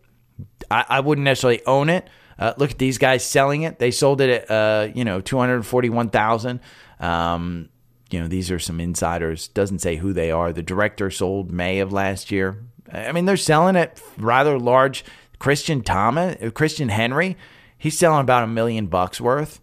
[0.70, 2.08] I, I wouldn't necessarily own it.
[2.40, 3.78] Uh, look at these guys selling it.
[3.78, 6.60] They sold it at uh, you know two hundred forty one thousand.
[7.00, 7.70] Um,
[8.10, 9.48] you know these are some insiders.
[9.50, 10.52] Doesn't say who they are.
[10.52, 12.64] The director sold May of last year.
[12.92, 15.06] I mean they're selling it rather large.
[15.42, 17.36] Christian Thomas, Christian Henry,
[17.76, 19.60] he's selling about a million bucks worth.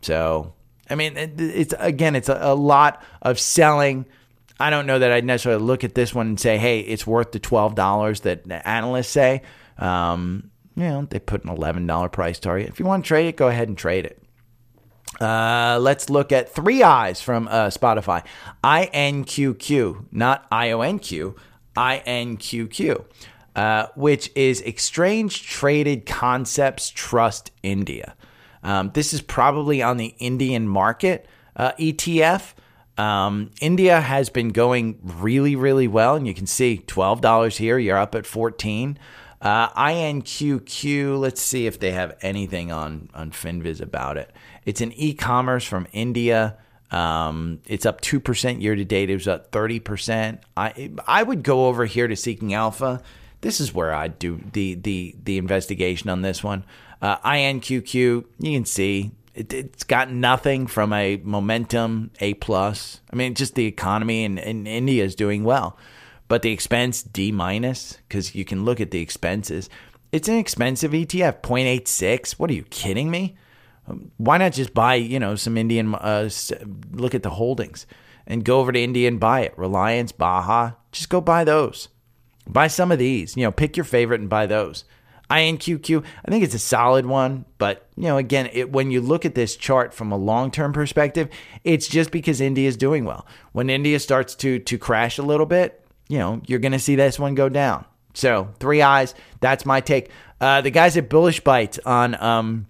[0.00, 0.54] So
[0.88, 4.06] I mean it's again it's a, a lot of selling.
[4.60, 7.32] I don't know that I'd necessarily look at this one and say, hey, it's worth
[7.32, 9.42] the twelve dollars that analysts say.
[9.76, 12.68] Um, you know, they put an $11 price target.
[12.68, 14.22] If you want to trade it, go ahead and trade it.
[15.20, 18.24] Uh, let's look at three eyes from uh, Spotify.
[18.62, 21.36] INQQ, not IONQ,
[21.76, 23.04] INQQ,
[23.58, 28.14] uh, which is Exchange Traded Concepts Trust India.
[28.62, 32.52] Um, this is probably on the Indian market uh, ETF.
[32.98, 37.80] Um, India has been going really, really well, and you can see $12 here.
[37.80, 38.96] You're up at 14.
[39.42, 44.32] Uh, INQQ, let's see if they have anything on, on FinViz about it.
[44.66, 46.58] It's an e commerce from India.
[46.92, 49.10] Um, it's up 2% year to date.
[49.10, 50.42] It was up 30%.
[50.56, 53.02] I, I would go over here to Seeking Alpha.
[53.40, 56.64] This is where I'd do the, the, the investigation on this one.
[57.00, 63.00] Uh, INQQ, you can see it, has got nothing from a momentum A plus.
[63.12, 65.78] I mean, just the economy in, in India is doing well
[66.28, 69.68] but the expense D minus because you can look at the expenses.
[70.12, 72.32] It's an expensive ETF, 0.86.
[72.32, 73.36] What are you kidding me?
[74.18, 76.28] Why not just buy, you know, some Indian, uh,
[76.92, 77.86] look at the holdings
[78.26, 79.56] and go over to India and buy it.
[79.56, 81.88] Reliance, Baha, just go buy those.
[82.48, 84.84] Buy some of these, you know, pick your favorite and buy those.
[85.30, 89.26] INQQ, I think it's a solid one, but you know, again, it, when you look
[89.26, 91.28] at this chart from a long-term perspective,
[91.64, 93.26] it's just because India is doing well.
[93.52, 96.96] When India starts to to crash a little bit, you know, you're going to see
[96.96, 97.84] this one go down.
[98.14, 99.14] So, three eyes.
[99.40, 100.10] That's my take.
[100.40, 102.66] Uh, the guys at Bullish Bites on um,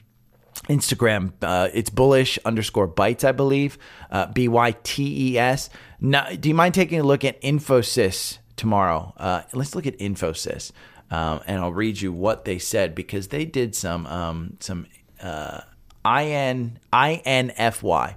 [0.68, 3.78] Instagram, uh, it's bullish underscore bites, I believe.
[4.10, 5.70] Uh, B Y T E S.
[6.00, 9.14] Do you mind taking a look at Infosys tomorrow?
[9.16, 10.72] Uh, let's look at Infosys.
[11.10, 14.86] Um, and I'll read you what they said because they did some um, some
[15.22, 15.62] uh,
[16.04, 18.16] IN INFY.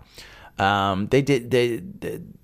[0.59, 1.81] Um, they did they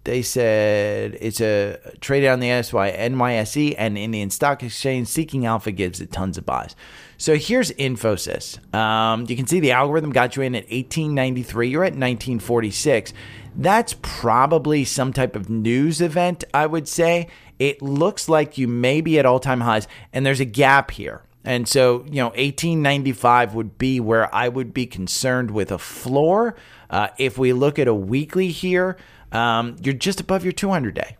[0.05, 5.07] they said it's a trade on the SY NYSE and Indian Stock Exchange.
[5.07, 6.75] Seeking Alpha gives it tons of buys.
[7.17, 8.73] So here's Infosys.
[8.75, 11.69] Um, you can see the algorithm got you in at 1893.
[11.69, 13.13] You're at 1946.
[13.55, 17.27] That's probably some type of news event, I would say.
[17.57, 21.23] It looks like you may be at all time highs, and there's a gap here.
[21.43, 26.55] And so, you know, 1895 would be where I would be concerned with a floor.
[26.89, 28.97] Uh, if we look at a weekly here,
[29.31, 31.17] um, you're just above your 200 day.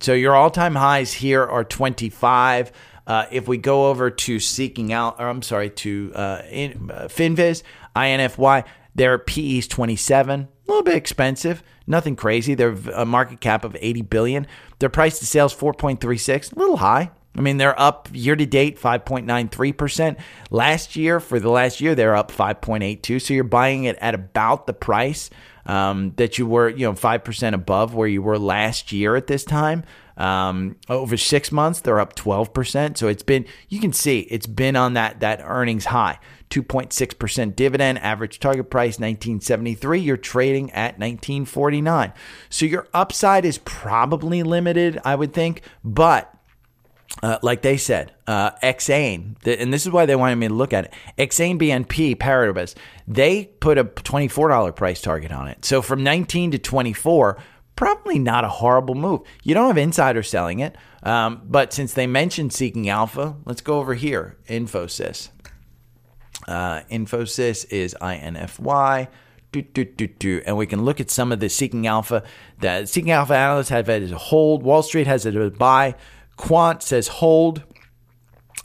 [0.00, 2.72] So your all time highs here are 25.
[3.08, 7.08] Uh, if we go over to seeking out, or I'm sorry, to uh, in, uh,
[7.08, 7.64] Finviz,
[7.96, 12.54] INFY, their PE is 27, a little bit expensive, nothing crazy.
[12.54, 14.46] They're a market cap of 80 billion.
[14.78, 18.80] Their price to sales 4.36, a little high, I mean, they're up year to date
[18.80, 20.18] 5.93%.
[20.50, 23.22] Last year, for the last year, they're up 5.82.
[23.22, 25.30] So you're buying it at about the price
[25.64, 29.44] um, that you were, you know, 5% above where you were last year at this
[29.44, 29.84] time.
[30.18, 32.98] Um, over six months, they're up 12%.
[32.98, 36.18] So it's been, you can see it's been on that, that earnings high.
[36.50, 40.00] 2.6% dividend, average target price 1973.
[40.00, 42.12] You're trading at 1949.
[42.50, 46.34] So your upside is probably limited, I would think, but
[47.22, 50.72] uh, like they said, uh, Exane, and this is why they wanted me to look
[50.72, 50.94] at it.
[51.16, 52.74] Exane BNP Paribas,
[53.06, 55.64] they put a $24 price target on it.
[55.64, 57.38] So from 19 to 24,
[57.78, 59.20] probably not a horrible move.
[59.44, 63.78] You don't have insiders selling it, um, but since they mentioned seeking alpha, let's go
[63.78, 64.36] over here.
[64.48, 65.28] Infosys.
[66.48, 69.06] Uh, Infosys is INFY.
[69.52, 72.24] do, do, do, do, and we can look at some of the Seeking Alpha.
[72.58, 74.64] The Seeking Alpha analysts have it as a hold.
[74.64, 75.94] Wall Street has it as a buy.
[76.36, 77.62] Quant says hold.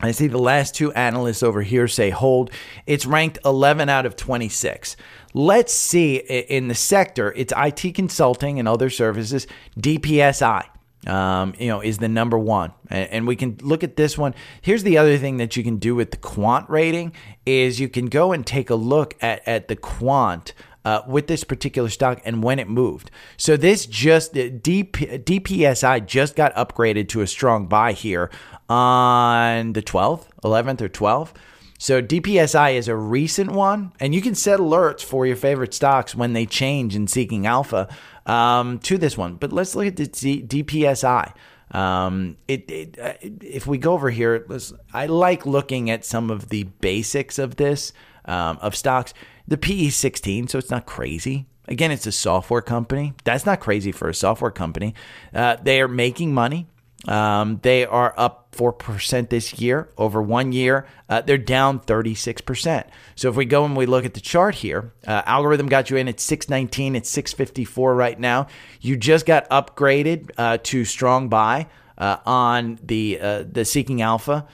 [0.04, 2.52] I see the last two analysts over here say hold.
[2.86, 4.98] It's ranked 11 out of 26.
[5.34, 9.48] Let's see in the sector, it's IT consulting and other services,
[9.80, 10.66] DPSI.
[11.08, 12.72] Um, you know, is the number one.
[12.90, 14.34] And, we can look at this one.
[14.62, 17.12] Here's the other thing that you can do with the quant rating
[17.46, 20.54] is you can go and take a look at, at the quant
[20.86, 23.12] uh, with this particular stock and when it moved.
[23.38, 28.30] So this just DP, DPSI just got upgraded to a strong buy here
[28.70, 31.34] on the 12th, 11th or 12th.
[31.80, 36.16] So DPSI is a recent one, and you can set alerts for your favorite stocks
[36.16, 37.94] when they change in Seeking Alpha
[38.26, 39.36] um, to this one.
[39.36, 41.34] But let's look at the DPSI.
[41.72, 44.46] Um, it, it uh, if we go over here,
[44.94, 47.92] I like looking at some of the basics of this
[48.26, 49.14] um, of stocks.
[49.48, 51.48] The PE 16, so it's not crazy.
[51.68, 53.14] Again, it's a software company.
[53.24, 54.96] That's not crazy for a software company.
[55.34, 56.68] Uh, they are making money.
[57.08, 59.90] Um, they are up 4% this year.
[59.98, 62.86] Over one year, uh, they're down 36%.
[63.16, 65.98] So if we go and we look at the chart here, uh, algorithm got you
[65.98, 68.48] in at 619, it's 654 right now.
[68.82, 74.48] You just got upgraded uh, to strong buy uh, on the, uh, the Seeking Alpha.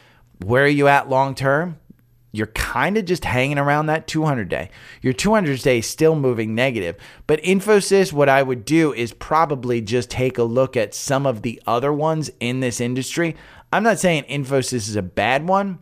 [0.44, 1.80] Where are you at long term?
[2.32, 4.70] You're kind of just hanging around that 200 day.
[5.02, 6.96] Your 200 day is still moving negative.
[7.26, 11.42] But Infosys, what I would do is probably just take a look at some of
[11.42, 13.36] the other ones in this industry.
[13.74, 15.80] I'm not saying Infosys is a bad one.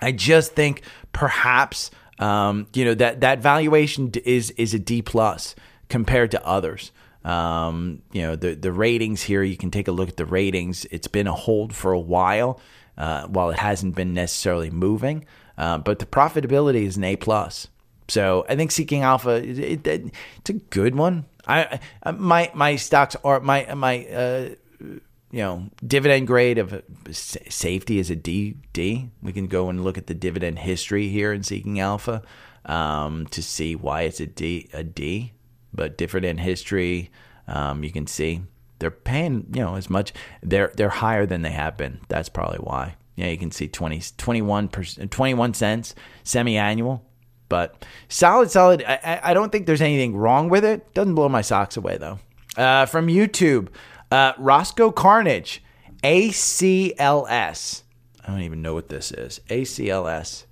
[0.00, 5.54] I just think perhaps um, you know that that valuation is is a D plus
[5.88, 6.92] compared to others.
[7.24, 9.42] Um, you know the the ratings here.
[9.42, 10.86] You can take a look at the ratings.
[10.90, 12.60] It's been a hold for a while,
[12.96, 15.24] uh, while it hasn't been necessarily moving.
[15.58, 17.68] Uh, but the profitability is an A plus.
[18.08, 21.26] So I think Seeking Alpha, it, it, it's a good one.
[21.46, 24.48] I, I my my stocks are my my uh,
[24.80, 25.00] you
[25.32, 29.10] know dividend grade of safety is a D D.
[29.22, 32.22] We can go and look at the dividend history here in Seeking Alpha
[32.64, 35.32] um, to see why it's a D a D.
[35.72, 37.10] But dividend history,
[37.48, 38.42] um, you can see
[38.78, 40.12] they're paying you know as much.
[40.42, 42.00] They're they're higher than they have been.
[42.08, 42.96] That's probably why.
[43.16, 47.02] Yeah, you can see 20, 21, 21 cents semi-annual.
[47.48, 48.84] But solid, solid.
[48.86, 50.92] I, I don't think there's anything wrong with it.
[50.94, 52.18] Doesn't blow my socks away, though.
[52.56, 53.68] Uh, from YouTube,
[54.10, 55.62] uh, Roscoe Carnage,
[56.02, 57.82] ACLS.
[58.24, 59.40] I don't even know what this is.
[59.48, 60.44] ACLS.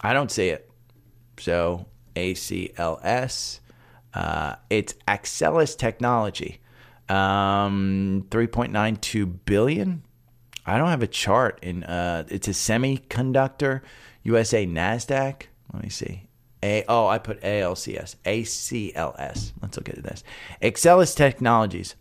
[0.00, 0.70] I don't see it.
[1.38, 3.60] So, ACLS.
[4.12, 6.60] Uh, it's Axcelis Technology.
[7.08, 10.02] Um, 3.92 billion.
[10.64, 11.84] I don't have a chart in.
[11.84, 13.82] Uh, it's a semiconductor
[14.22, 15.44] USA Nasdaq.
[15.72, 16.28] Let me see.
[16.62, 19.52] A oh I put ALCS ACLS.
[19.60, 20.22] Let's look at this.
[20.62, 21.96] Axcelis Technologies.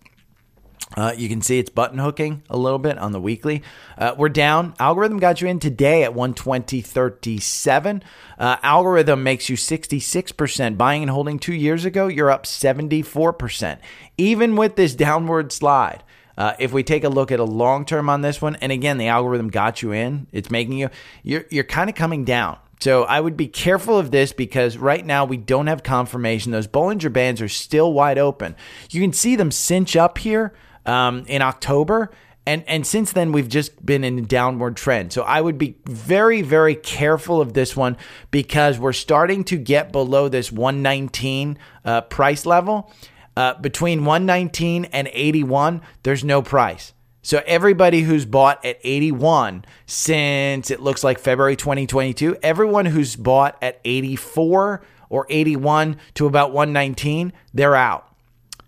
[0.97, 3.63] Uh, you can see it's button hooking a little bit on the weekly.
[3.97, 4.73] Uh, we're down.
[4.77, 8.01] Algorithm got you in today at 120.37.
[8.37, 10.77] Uh, algorithm makes you 66%.
[10.77, 13.79] Buying and holding two years ago, you're up 74%.
[14.17, 16.03] Even with this downward slide.
[16.37, 18.97] Uh, if we take a look at a long term on this one, and again,
[18.97, 20.89] the algorithm got you in, it's making you,
[21.23, 22.57] you're, you're kind of coming down.
[22.81, 26.51] So I would be careful of this because right now we don't have confirmation.
[26.51, 28.55] Those Bollinger Bands are still wide open.
[28.89, 30.53] You can see them cinch up here
[30.87, 32.09] um, in October.
[32.47, 35.13] And, and since then, we've just been in a downward trend.
[35.13, 37.97] So I would be very, very careful of this one
[38.31, 42.91] because we're starting to get below this 119 uh, price level.
[43.35, 46.93] Uh, between 119 and 81, there's no price.
[47.23, 53.57] So everybody who's bought at 81 since it looks like February 2022, everyone who's bought
[53.61, 58.07] at 84 or 81 to about 119, they're out.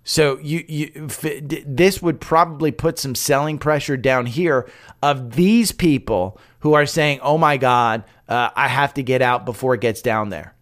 [0.03, 1.07] So you, you
[1.65, 4.69] this would probably put some selling pressure down here
[5.01, 9.45] of these people who are saying, "Oh my God, uh, I have to get out
[9.45, 10.55] before it gets down there."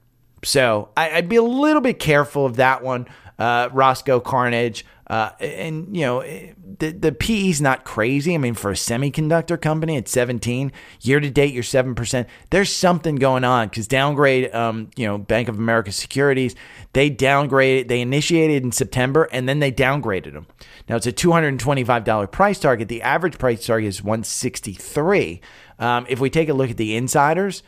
[0.43, 3.07] So I, would be a little bit careful of that one
[3.41, 4.85] uh, Roscoe Carnage.
[5.07, 8.33] Uh, and you know the the PE is not crazy.
[8.33, 10.71] I mean, for a semiconductor company at 17
[11.01, 12.29] year to date, you're seven percent.
[12.49, 14.55] There's something going on because downgrade.
[14.55, 16.55] Um, you know, Bank of America Securities
[16.93, 17.89] they downgraded.
[17.89, 20.47] They initiated in September and then they downgraded them.
[20.87, 22.87] Now it's a 225 dollar price target.
[22.87, 25.41] The average price target is 163.
[25.79, 27.63] Um, if we take a look at the insiders,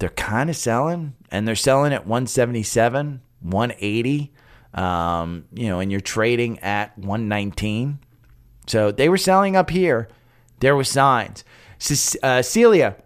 [0.00, 4.32] they're kind of selling and they're selling at 177, 180
[4.74, 7.98] um, you know, and you're trading at 119.
[8.66, 10.08] So they were selling up here.
[10.60, 11.44] There were signs.
[12.22, 12.96] Uh, Celia,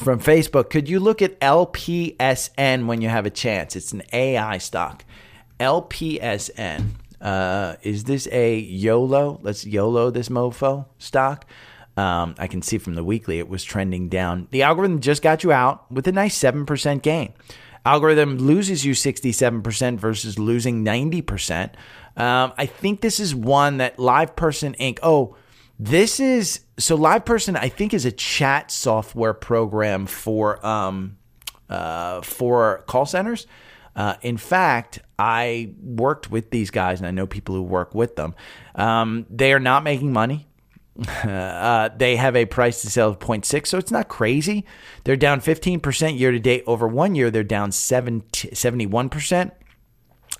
[0.00, 3.74] from Facebook, could you look at LPSN when you have a chance?
[3.74, 5.04] It's an AI stock.
[5.58, 6.90] LPSN.
[7.20, 9.40] Uh, is this a YOLO?
[9.42, 11.46] Let's YOLO this mofo stock.
[11.96, 14.46] Um, I can see from the weekly it was trending down.
[14.52, 17.32] The algorithm just got you out with a nice 7% gain.
[17.84, 21.74] Algorithm loses you 67% versus losing 90%.
[22.16, 24.98] Um, I think this is one that Live Person Inc.
[25.02, 25.36] Oh,
[25.78, 27.56] this is so Live Person.
[27.56, 31.16] I think is a chat software program for um,
[31.68, 33.46] uh, for call centers.
[33.94, 38.16] Uh, in fact, I worked with these guys, and I know people who work with
[38.16, 38.34] them.
[38.74, 40.47] Um, they are not making money.
[40.98, 44.64] Uh, they have a price to sell of 0.6, so it's not crazy.
[45.04, 46.64] They're down 15% year to date.
[46.66, 49.52] Over one year, they're down 70, 71%.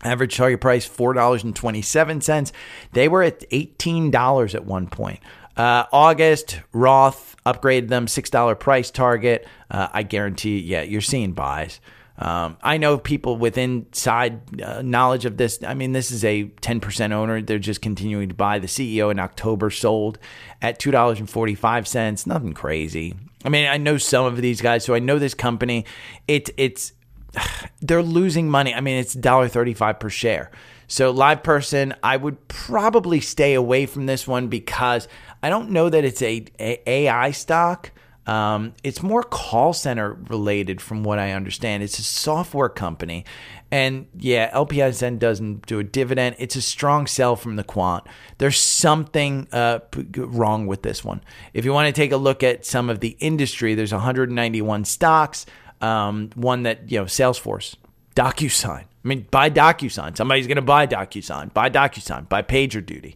[0.04, 2.52] Average target price $4.27.
[2.92, 5.20] They were at $18 at one point.
[5.56, 9.46] Uh, August, Roth upgraded them, $6 price target.
[9.70, 11.80] Uh, I guarantee, yeah, you're seeing buys.
[12.18, 15.62] Um, I know people with inside uh, knowledge of this.
[15.64, 17.40] I mean, this is a 10% owner.
[17.40, 18.58] They're just continuing to buy.
[18.58, 20.18] The CEO in October sold
[20.60, 22.26] at $2.45.
[22.26, 23.14] Nothing crazy.
[23.44, 25.84] I mean, I know some of these guys, so I know this company.
[26.26, 26.92] It, it's
[27.80, 28.74] they're losing money.
[28.74, 30.50] I mean, it's $1.35 per share.
[30.90, 35.06] So, live person, I would probably stay away from this one because
[35.42, 37.92] I don't know that it's a, a AI stock.
[38.28, 41.82] Um, it's more call center related, from what I understand.
[41.82, 43.24] It's a software company,
[43.70, 46.36] and yeah, LPSN doesn't do a dividend.
[46.38, 48.04] It's a strong sell from the quant.
[48.36, 49.80] There's something uh,
[50.14, 51.22] wrong with this one.
[51.54, 55.46] If you want to take a look at some of the industry, there's 191 stocks.
[55.80, 57.76] Um, one that you know, Salesforce,
[58.14, 58.84] DocuSign.
[59.04, 60.16] I mean, buy DocuSign.
[60.18, 61.54] Somebody's going to buy DocuSign.
[61.54, 62.28] Buy DocuSign.
[62.28, 63.14] Buy PagerDuty.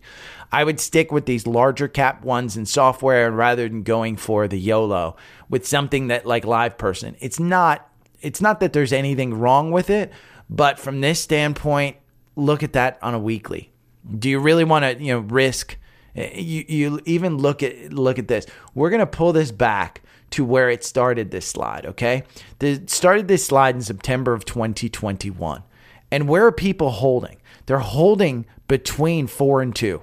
[0.53, 4.59] I would stick with these larger cap ones in software rather than going for the
[4.59, 5.16] YOLO
[5.48, 7.16] with something that like live person.
[7.20, 7.88] It's not
[8.20, 10.12] it's not that there's anything wrong with it,
[10.48, 11.96] but from this standpoint,
[12.36, 13.72] look at that on a weekly.
[14.18, 15.76] Do you really want to, you know, risk
[16.14, 18.46] eh, you, you even look at look at this.
[18.74, 22.24] We're going to pull this back to where it started this slide, okay?
[22.59, 25.62] The started this slide in September of 2021.
[26.11, 27.38] And where are people holding?
[27.64, 30.03] They're holding between 4 and 2.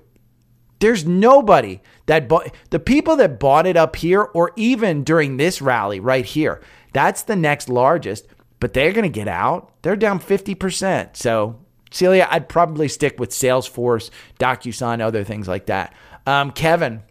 [0.80, 5.62] There's nobody that bought the people that bought it up here or even during this
[5.62, 6.62] rally right here.
[6.94, 8.28] That's the next largest,
[8.60, 9.74] but they're going to get out.
[9.82, 11.16] They're down 50%.
[11.16, 11.60] So,
[11.92, 14.10] Celia, I'd probably stick with Salesforce,
[14.40, 15.94] DocuSign, other things like that.
[16.26, 17.02] Um, Kevin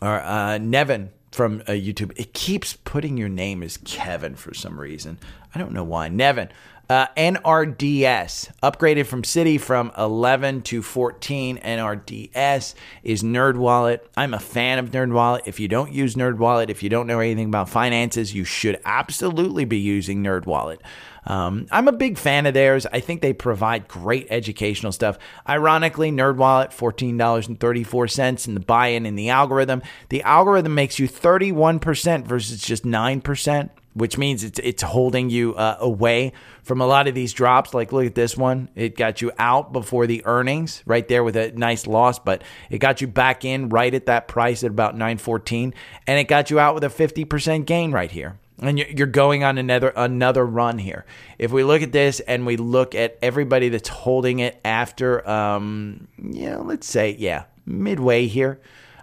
[0.00, 4.78] or uh, Nevin from uh, YouTube, it keeps putting your name as Kevin for some
[4.78, 5.18] reason.
[5.54, 6.08] I don't know why.
[6.08, 6.48] Nevin,
[6.88, 11.58] uh, NRDS upgraded from Citi from 11 to 14.
[11.58, 14.00] NRDS is NerdWallet.
[14.16, 15.42] I'm a fan of NerdWallet.
[15.44, 19.66] If you don't use NerdWallet, if you don't know anything about finances, you should absolutely
[19.66, 20.78] be using NerdWallet.
[21.26, 22.86] Um, I'm a big fan of theirs.
[22.86, 25.18] I think they provide great educational stuff.
[25.46, 29.82] Ironically, NerdWallet, $14.34 in the buy-in in the algorithm.
[30.08, 35.76] The algorithm makes you 31% versus just 9% which means it's it's holding you uh,
[35.80, 36.32] away
[36.62, 37.74] from a lot of these drops.
[37.74, 41.36] Like look at this one; it got you out before the earnings, right there with
[41.36, 44.96] a nice loss, but it got you back in right at that price at about
[44.96, 45.74] nine fourteen,
[46.06, 48.38] and it got you out with a fifty percent gain right here.
[48.60, 51.04] And you're going on another another run here.
[51.38, 56.08] If we look at this and we look at everybody that's holding it after, um,
[56.18, 58.60] know, let's say, yeah, midway here.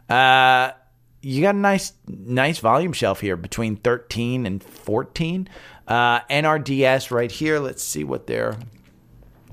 [0.10, 0.72] Uh,
[1.26, 5.50] you got a nice nice volume shelf here between 13 and 14.
[5.88, 7.58] Uh, NRDS right here.
[7.58, 8.56] Let's see what their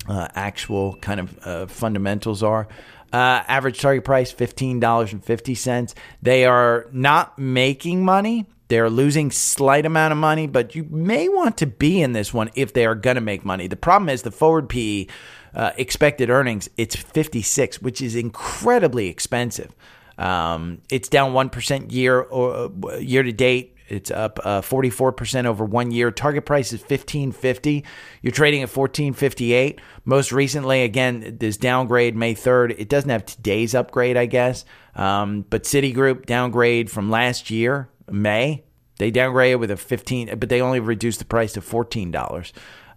[0.06, 2.68] uh, actual kind of uh, fundamentals are.
[3.10, 5.94] Uh, average target price $15.50.
[6.20, 8.46] They are not making money.
[8.68, 12.50] They're losing slight amount of money, but you may want to be in this one
[12.54, 13.66] if they are going to make money.
[13.66, 15.06] The problem is the forward PE
[15.54, 19.74] uh, expected earnings, it's 56, which is incredibly expensive.
[20.22, 23.76] Um, it's down 1% year or uh, year to date.
[23.88, 26.10] It's up uh, 44% over one year.
[26.10, 27.84] Target price is 1550.
[28.22, 29.80] You're trading at 1458.
[30.04, 32.76] Most recently, again, this downgrade May 3rd.
[32.78, 34.64] It doesn't have today's upgrade, I guess.
[34.94, 38.64] Um, but Citigroup downgrade from last year, May.
[38.98, 42.52] They downgraded with a 15, but they only reduced the price to $14.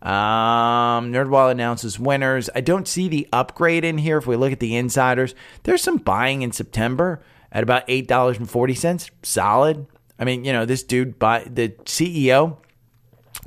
[0.05, 2.49] Um, announces winners.
[2.53, 4.17] I don't see the upgrade in here.
[4.17, 5.33] If we look at the insiders,
[5.63, 9.09] there's some buying in September at about eight dollars and forty cents.
[9.23, 9.87] Solid.
[10.19, 12.57] I mean, you know, this dude buy the CEO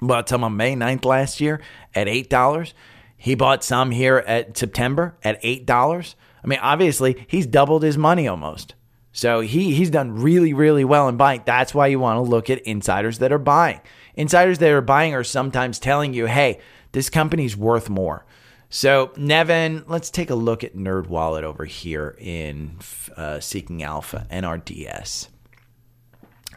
[0.00, 1.61] bought some on May 9th last year
[1.94, 2.74] at eight dollars.
[3.16, 6.16] He bought some here at September at eight dollars.
[6.42, 8.74] I mean, obviously, he's doubled his money almost.
[9.12, 11.42] So he he's done really really well in buying.
[11.44, 13.80] That's why you want to look at insiders that are buying.
[14.19, 16.59] Insiders that are buying are sometimes telling you, "Hey,
[16.91, 18.27] this company's worth more."
[18.69, 22.79] So Nevin, let's take a look at Nerd Wallet over here in
[23.16, 25.29] uh, Seeking Alpha NRDS.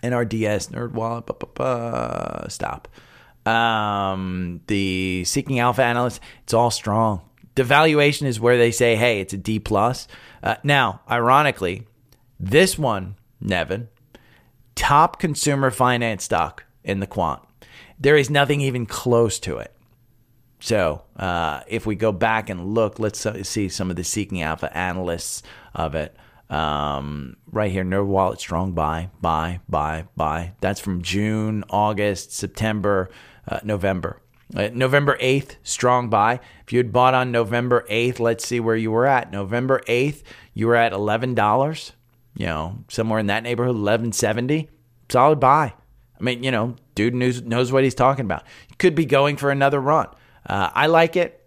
[0.01, 0.71] NRDS
[1.27, 2.87] ba, ba, stop.
[3.45, 6.19] Um, the Seeking Alpha analyst.
[6.41, 7.21] It's all strong.
[7.53, 10.07] The valuation is where they say, "Hey, it's a D plus."
[10.41, 11.83] Uh, now, ironically,
[12.39, 13.87] this one, Nevin,
[14.73, 17.43] top consumer finance stock in the quant.
[18.01, 19.73] There is nothing even close to it.
[20.59, 24.75] So uh, if we go back and look, let's see some of the Seeking Alpha
[24.75, 25.43] analysts
[25.73, 26.15] of it.
[26.49, 30.53] Um, right here, NerdWallet strong buy, buy, buy, buy.
[30.59, 33.09] That's from June, August, September,
[33.47, 34.21] uh, November.
[34.53, 36.39] Uh, November 8th, strong buy.
[36.65, 39.31] If you had bought on November 8th, let's see where you were at.
[39.31, 40.23] November 8th,
[40.53, 41.91] you were at $11,
[42.35, 44.69] you know, somewhere in that neighborhood, 1170.
[45.07, 45.73] Solid buy.
[46.19, 48.43] I mean, you know, dude knows, knows what he's talking about.
[48.77, 50.07] Could be going for another run.
[50.45, 51.37] Uh, I like it.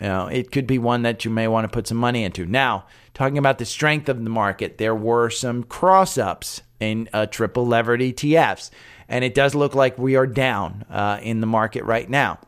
[0.00, 2.46] You know, it could be one that you may want to put some money into.
[2.46, 7.26] Now, talking about the strength of the market, there were some cross ups in uh,
[7.26, 8.70] triple levered ETFs,
[9.08, 12.38] and it does look like we are down uh, in the market right now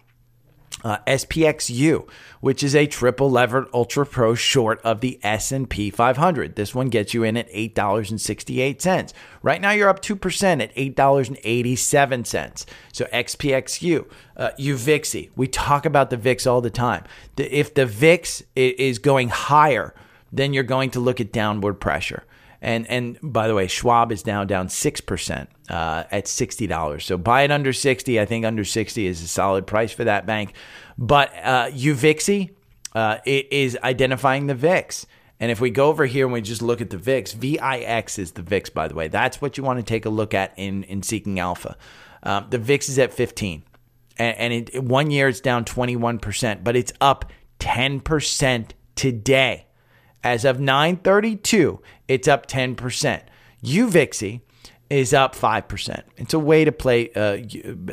[0.85, 2.09] uh, SPXU,
[2.41, 6.57] which is a triple levered ultra pro short of the S&P 500.
[6.57, 9.13] This one gets you in at $8.68.
[9.43, 12.67] Right now you're up 2% at $8.87.
[12.93, 15.31] So SPXU, uh, UVIXI.
[15.37, 17.05] We talk about the VIX all the time.
[17.37, 19.95] The, if the VIX is going higher,
[20.33, 22.25] then you're going to look at downward pressure.
[22.63, 27.05] And and by the way, Schwab is now down six percent uh, at sixty dollars.
[27.05, 28.21] So buy it under sixty.
[28.21, 30.53] I think under sixty is a solid price for that bank.
[30.99, 32.51] But uh, UVIXI
[32.95, 35.07] uh, is identifying the VIX.
[35.41, 38.33] And if we go over here and we just look at the VIX, VIX is
[38.33, 39.09] the VIX, by the way.
[39.09, 41.79] That's what you want to take a look at in, in Seeking Alpha.
[42.23, 43.65] Um, the VIX is at 15.
[44.19, 49.67] And, and it, one year it's down 21%, but it's up 10% today.
[50.23, 51.81] As of 932,
[52.11, 53.23] it's up 10%.
[53.63, 54.41] UVIXI
[54.91, 56.03] is up 5%.
[56.17, 57.39] It's a way to play uh,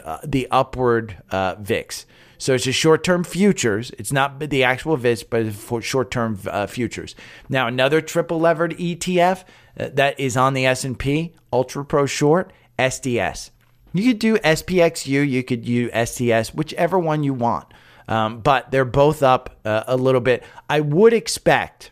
[0.04, 2.04] uh, the upward uh, VIX.
[2.40, 3.92] So it's a short-term futures.
[4.00, 7.14] It's not the actual VIX, but for short-term uh, futures.
[7.48, 9.44] Now another triple levered ETF
[9.80, 13.52] uh, that is on the S&P Ultra Pro Short SDS.
[13.94, 17.72] You could do SPXU, you could use SDS, whichever one you want.
[18.08, 20.44] Um, but they're both up uh, a little bit.
[20.68, 21.92] I would expect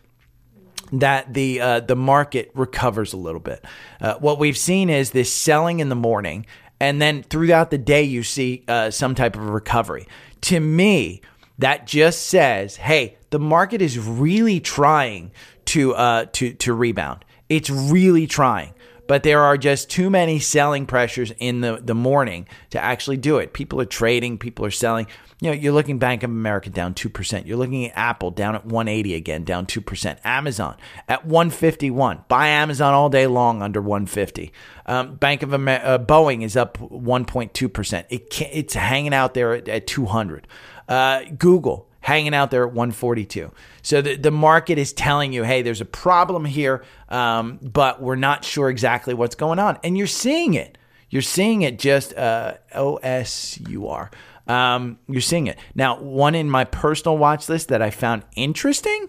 [0.92, 3.64] that the uh, the market recovers a little bit.
[4.00, 6.46] Uh, what we've seen is this selling in the morning,
[6.80, 10.06] and then throughout the day you see uh, some type of recovery.
[10.42, 11.22] To me,
[11.58, 15.32] that just says, hey, the market is really trying
[15.66, 17.24] to uh, to to rebound.
[17.48, 18.74] It's really trying
[19.06, 23.38] but there are just too many selling pressures in the, the morning to actually do
[23.38, 23.52] it.
[23.52, 25.06] People are trading, people are selling
[25.40, 27.46] you know, you're looking Bank of America down 2%.
[27.46, 30.18] You're looking at Apple down at 180 again, down 2%.
[30.24, 30.76] Amazon
[31.08, 32.24] at 151.
[32.28, 34.50] Buy Amazon all day long under 150.
[34.86, 38.04] Um, Bank of America, uh, Boeing is up 1.2%.
[38.08, 40.48] It it's hanging out there at, at 200.
[40.88, 43.50] Uh, Google hanging out there at 142.
[43.82, 48.14] So the, the market is telling you, hey, there's a problem here, um, but we're
[48.14, 49.76] not sure exactly what's going on.
[49.82, 50.78] And you're seeing it.
[51.10, 54.12] You're seeing it just uh, OSUR.
[54.46, 55.58] Um, you're seeing it.
[55.74, 59.08] Now, one in my personal watch list that I found interesting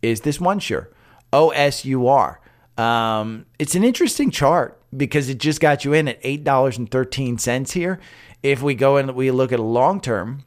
[0.00, 0.88] is this one sure,
[1.34, 2.38] OSUR.
[2.78, 8.00] Um, it's an interesting chart because it just got you in at $8.13 here.
[8.42, 10.44] If we go and we look at a long term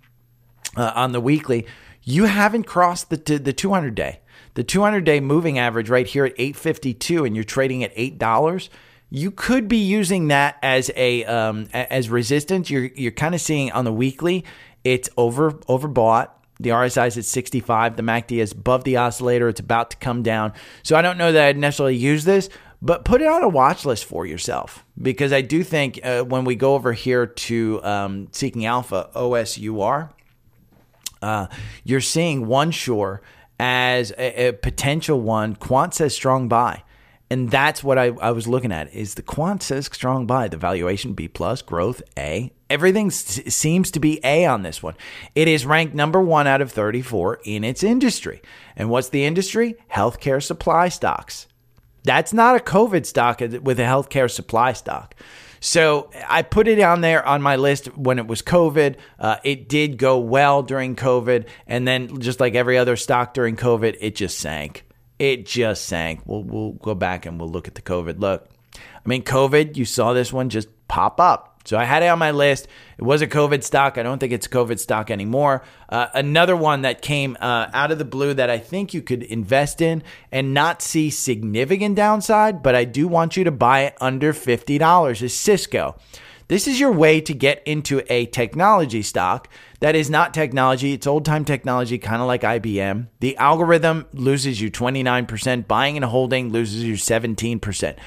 [0.75, 1.65] uh, on the weekly,
[2.03, 4.19] you haven't crossed the, the 200 day.
[4.53, 8.69] The 200 day moving average right here at 852 and you're trading at $8
[9.09, 12.69] you could be using that as a um, as resistance.
[12.69, 14.43] You're you're kind of seeing on the weekly,
[14.83, 16.29] it's over overbought.
[16.59, 17.97] The RSI is at 65.
[17.97, 19.49] The MACD is above the oscillator.
[19.49, 20.53] It's about to come down.
[20.83, 22.49] So I don't know that I'd necessarily use this,
[22.81, 26.45] but put it on a watch list for yourself because I do think uh, when
[26.45, 30.11] we go over here to um, Seeking Alpha OSUR,
[31.25, 31.47] uh,
[31.83, 33.19] you're seeing OraSure
[33.59, 35.55] as a, a potential one.
[35.55, 36.83] Quant says strong buy.
[37.29, 40.57] And that's what I, I was looking at is the quant says strong buy, the
[40.57, 42.51] valuation B plus, growth A.
[42.69, 44.95] Everything s- seems to be A on this one.
[45.33, 48.41] It is ranked number one out of 34 in its industry.
[48.75, 49.75] And what's the industry?
[49.91, 51.47] Healthcare supply stocks.
[52.03, 55.15] That's not a COVID stock with a healthcare supply stock.
[55.59, 58.95] So I put it on there on my list when it was COVID.
[59.19, 61.47] Uh, it did go well during COVID.
[61.67, 64.85] And then, just like every other stock during COVID, it just sank
[65.19, 66.21] it just sank.
[66.25, 68.19] We'll we'll go back and we'll look at the COVID.
[68.19, 69.77] Look, I mean, COVID.
[69.77, 71.54] You saw this one just pop up.
[71.65, 72.67] So I had it on my list.
[72.97, 73.97] It was a COVID stock.
[73.97, 75.63] I don't think it's COVID stock anymore.
[75.89, 79.23] Uh, another one that came uh, out of the blue that I think you could
[79.23, 83.97] invest in and not see significant downside, but I do want you to buy it
[83.99, 85.97] under $50 is Cisco.
[86.47, 89.49] This is your way to get into a technology stock
[89.79, 90.93] that is not technology.
[90.93, 93.07] It's old time technology, kind of like IBM.
[93.19, 97.97] The algorithm loses you 29%, buying and holding loses you 17%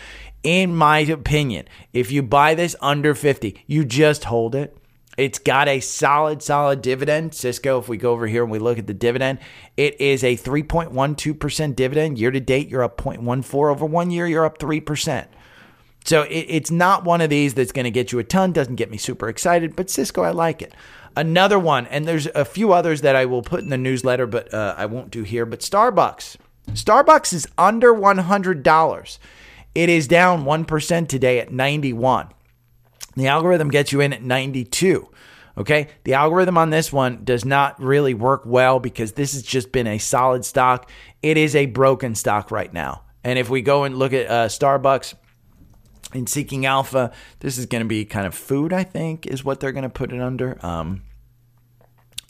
[0.42, 4.76] in my opinion, if you buy this under 50, you just hold it.
[5.16, 7.34] It's got a solid, solid dividend.
[7.34, 9.40] Cisco, if we go over here and we look at the dividend,
[9.76, 12.18] it is a 3.12% dividend.
[12.18, 13.70] Year to date, you're up 0.14.
[13.70, 15.26] Over one year, you're up 3%.
[16.04, 18.76] So it, it's not one of these that's going to get you a ton, doesn't
[18.76, 20.72] get me super excited, but Cisco, I like it.
[21.16, 24.54] Another one, and there's a few others that I will put in the newsletter, but
[24.54, 26.36] uh, I won't do here, but Starbucks.
[26.68, 29.18] Starbucks is under $100.
[29.74, 32.28] It is down 1% today at 91.
[33.16, 35.08] The algorithm gets you in at 92.
[35.56, 35.88] Okay.
[36.04, 39.88] The algorithm on this one does not really work well because this has just been
[39.88, 40.88] a solid stock.
[41.20, 43.02] It is a broken stock right now.
[43.24, 45.14] And if we go and look at uh, Starbucks
[46.14, 49.58] in Seeking Alpha, this is going to be kind of food, I think, is what
[49.58, 50.64] they're going to put it under.
[50.64, 51.02] Um,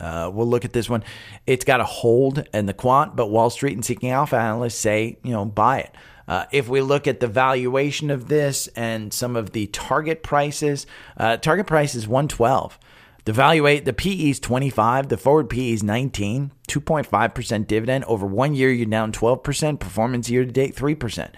[0.01, 1.05] uh, we'll look at this one.
[1.47, 5.19] It's got a hold and the quant, but Wall Street and Seeking Alpha analysts say,
[5.23, 5.95] you know, buy it.
[6.29, 10.87] Uh, if we look at the valuation of this and some of the target prices,
[11.17, 12.79] uh, target price is 112.
[13.25, 18.05] The value the PE is 25, the forward PE is 19, 2.5% dividend.
[18.05, 19.81] Over one year, you're down 12%.
[19.81, 21.35] Performance year to date, 3%.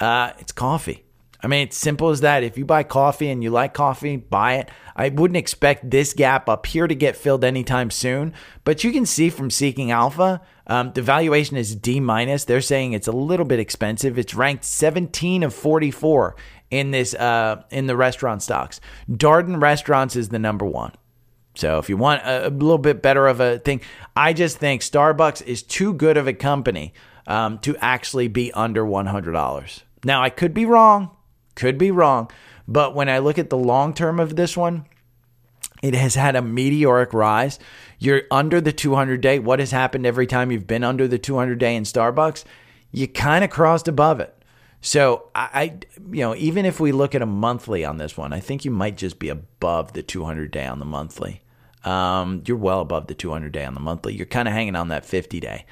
[0.00, 1.04] Uh, it's coffee.
[1.42, 2.44] I mean, it's simple as that.
[2.44, 4.70] If you buy coffee and you like coffee, buy it.
[4.94, 9.06] I wouldn't expect this gap up here to get filled anytime soon, but you can
[9.06, 12.44] see from Seeking Alpha, um, the valuation is D minus.
[12.44, 14.18] They're saying it's a little bit expensive.
[14.18, 16.36] It's ranked 17 of 44
[16.70, 18.80] in this uh, in the restaurant stocks.
[19.10, 20.92] Darden Restaurants is the number one.
[21.54, 23.82] So if you want a, a, little bit better of a thing,
[24.16, 26.94] I just think Starbucks is too good of a company
[27.26, 29.82] um, to actually be under $100.
[30.04, 31.10] Now I could be wrong.
[31.54, 32.30] Could be wrong.
[32.66, 34.86] But when I look at the long term of this one,
[35.82, 37.58] it has had a meteoric rise.
[38.02, 39.38] You're under the 200 day.
[39.38, 42.44] What has happened every time you've been under the 200 day in Starbucks?
[42.90, 44.36] You kind of crossed above it.
[44.80, 45.78] So I,
[46.10, 48.72] you know, even if we look at a monthly on this one, I think you
[48.72, 51.42] might just be above the 200 day on the monthly.
[51.84, 54.14] Um, you're well above the 200 day on the monthly.
[54.14, 55.64] You're kind of hanging on that 50 day,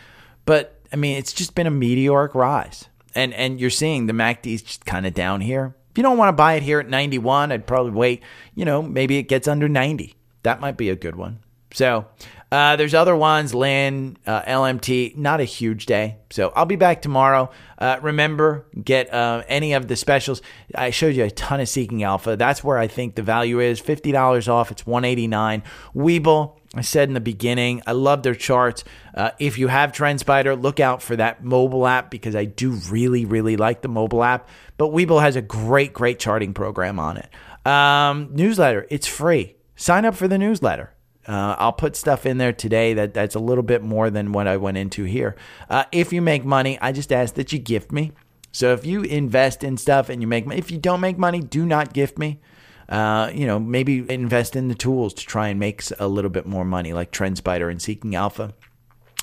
[0.45, 4.63] but I mean, it's just been a meteoric rise and and you're seeing the MACD's
[4.63, 5.75] just kind of down here.
[5.91, 8.23] If you don't want to buy it here at 91, I'd probably wait.
[8.55, 10.15] You know, maybe it gets under 90.
[10.45, 11.41] That might be a good one.
[11.73, 12.07] So
[12.53, 16.17] uh, there's other ones, Lynn, uh, LMT, not a huge day.
[16.31, 17.51] So I'll be back tomorrow.
[17.79, 20.43] Uh, remember, get uh, any of the specials.
[20.75, 22.37] I showed you a ton of Seeking Alpha.
[22.37, 23.81] That's where I think the value is.
[23.81, 24.71] $50 off.
[24.71, 25.63] It's 189
[25.95, 28.85] Webull, I said in the beginning, I love their charts.
[29.13, 33.25] Uh, if you have TrendSpider, look out for that mobile app because I do really,
[33.25, 34.49] really like the mobile app.
[34.77, 37.29] But Webull has a great, great charting program on it.
[37.67, 39.57] Um, newsletter, it's free.
[39.75, 40.93] Sign up for the newsletter.
[41.29, 44.49] Uh, I'll put stuff in there today that that's a little bit more than what
[44.49, 45.37] I went into here.
[45.69, 48.13] Uh, if you make money, I just ask that you gift me.
[48.53, 51.41] So if you invest in stuff and you make money, if you don't make money,
[51.41, 52.41] do not gift me.
[52.89, 56.47] Uh, you know, maybe invest in the tools to try and make a little bit
[56.47, 58.53] more money, like TrendSpider and Seeking Alpha.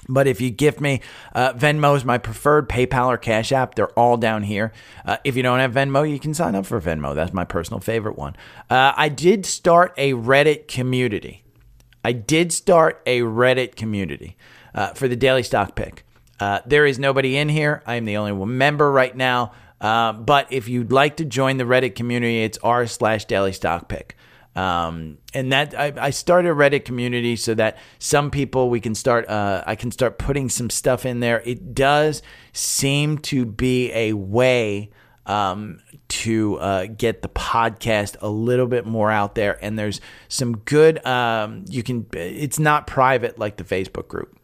[0.07, 1.01] But if you gift me,
[1.33, 3.75] uh, Venmo is my preferred PayPal or Cash App.
[3.75, 4.71] They're all down here.
[5.03, 7.13] Uh, if you don't have Venmo, you can sign up for Venmo.
[7.13, 8.37] That's my personal favorite one.
[8.69, 11.43] Uh, I did start a Reddit community.
[12.07, 14.37] I did start a Reddit community
[14.73, 16.05] uh, for the Daily Stock Pick.
[16.39, 17.83] Uh, there is nobody in here.
[17.85, 19.51] I am the only member right now.
[19.81, 23.89] Uh, but if you'd like to join the Reddit community, it's r slash Daily Stock
[23.89, 24.15] Pick.
[24.55, 28.95] Um, and that I, I, started a Reddit community so that some people we can
[28.95, 29.27] start.
[29.27, 31.41] Uh, I can start putting some stuff in there.
[31.41, 32.21] It does
[32.53, 34.91] seem to be a way
[35.27, 39.63] um, to uh, get the podcast a little bit more out there.
[39.63, 44.39] And there's some good, um, you can, it's not private like the Facebook group.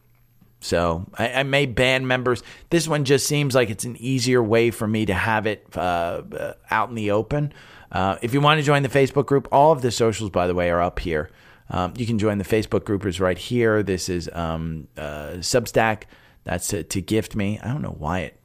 [0.60, 2.42] So I, I, may ban members.
[2.70, 6.22] This one just seems like it's an easier way for me to have it uh,
[6.32, 7.52] uh out in the open.
[7.92, 10.54] Uh, if you want to join the Facebook group, all of the socials, by the
[10.54, 11.30] way, are up here.
[11.68, 13.82] Um, you can join the Facebook group is right here.
[13.82, 16.04] This is um, uh, Substack.
[16.44, 17.58] That's to, to gift me.
[17.62, 18.40] I don't know why it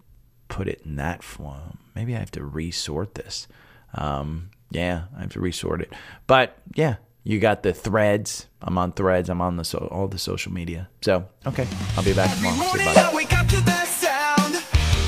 [0.50, 1.78] put it in that form.
[2.00, 3.50] Maybe I have to resort this.
[3.94, 5.92] Um, yeah, I have to resort it.
[6.28, 6.96] But yeah,
[7.26, 8.48] you got the threads.
[8.62, 9.30] I'm on threads.
[9.30, 10.88] I'm on the so, all the social media.
[11.02, 12.56] So okay, I'll be back tomorrow.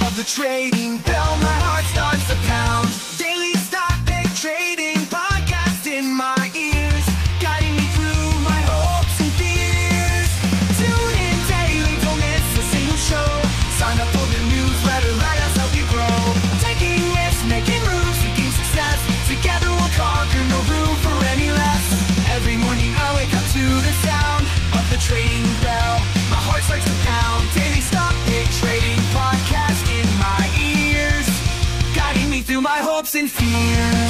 [0.05, 1.60] of the
[33.51, 34.00] podcast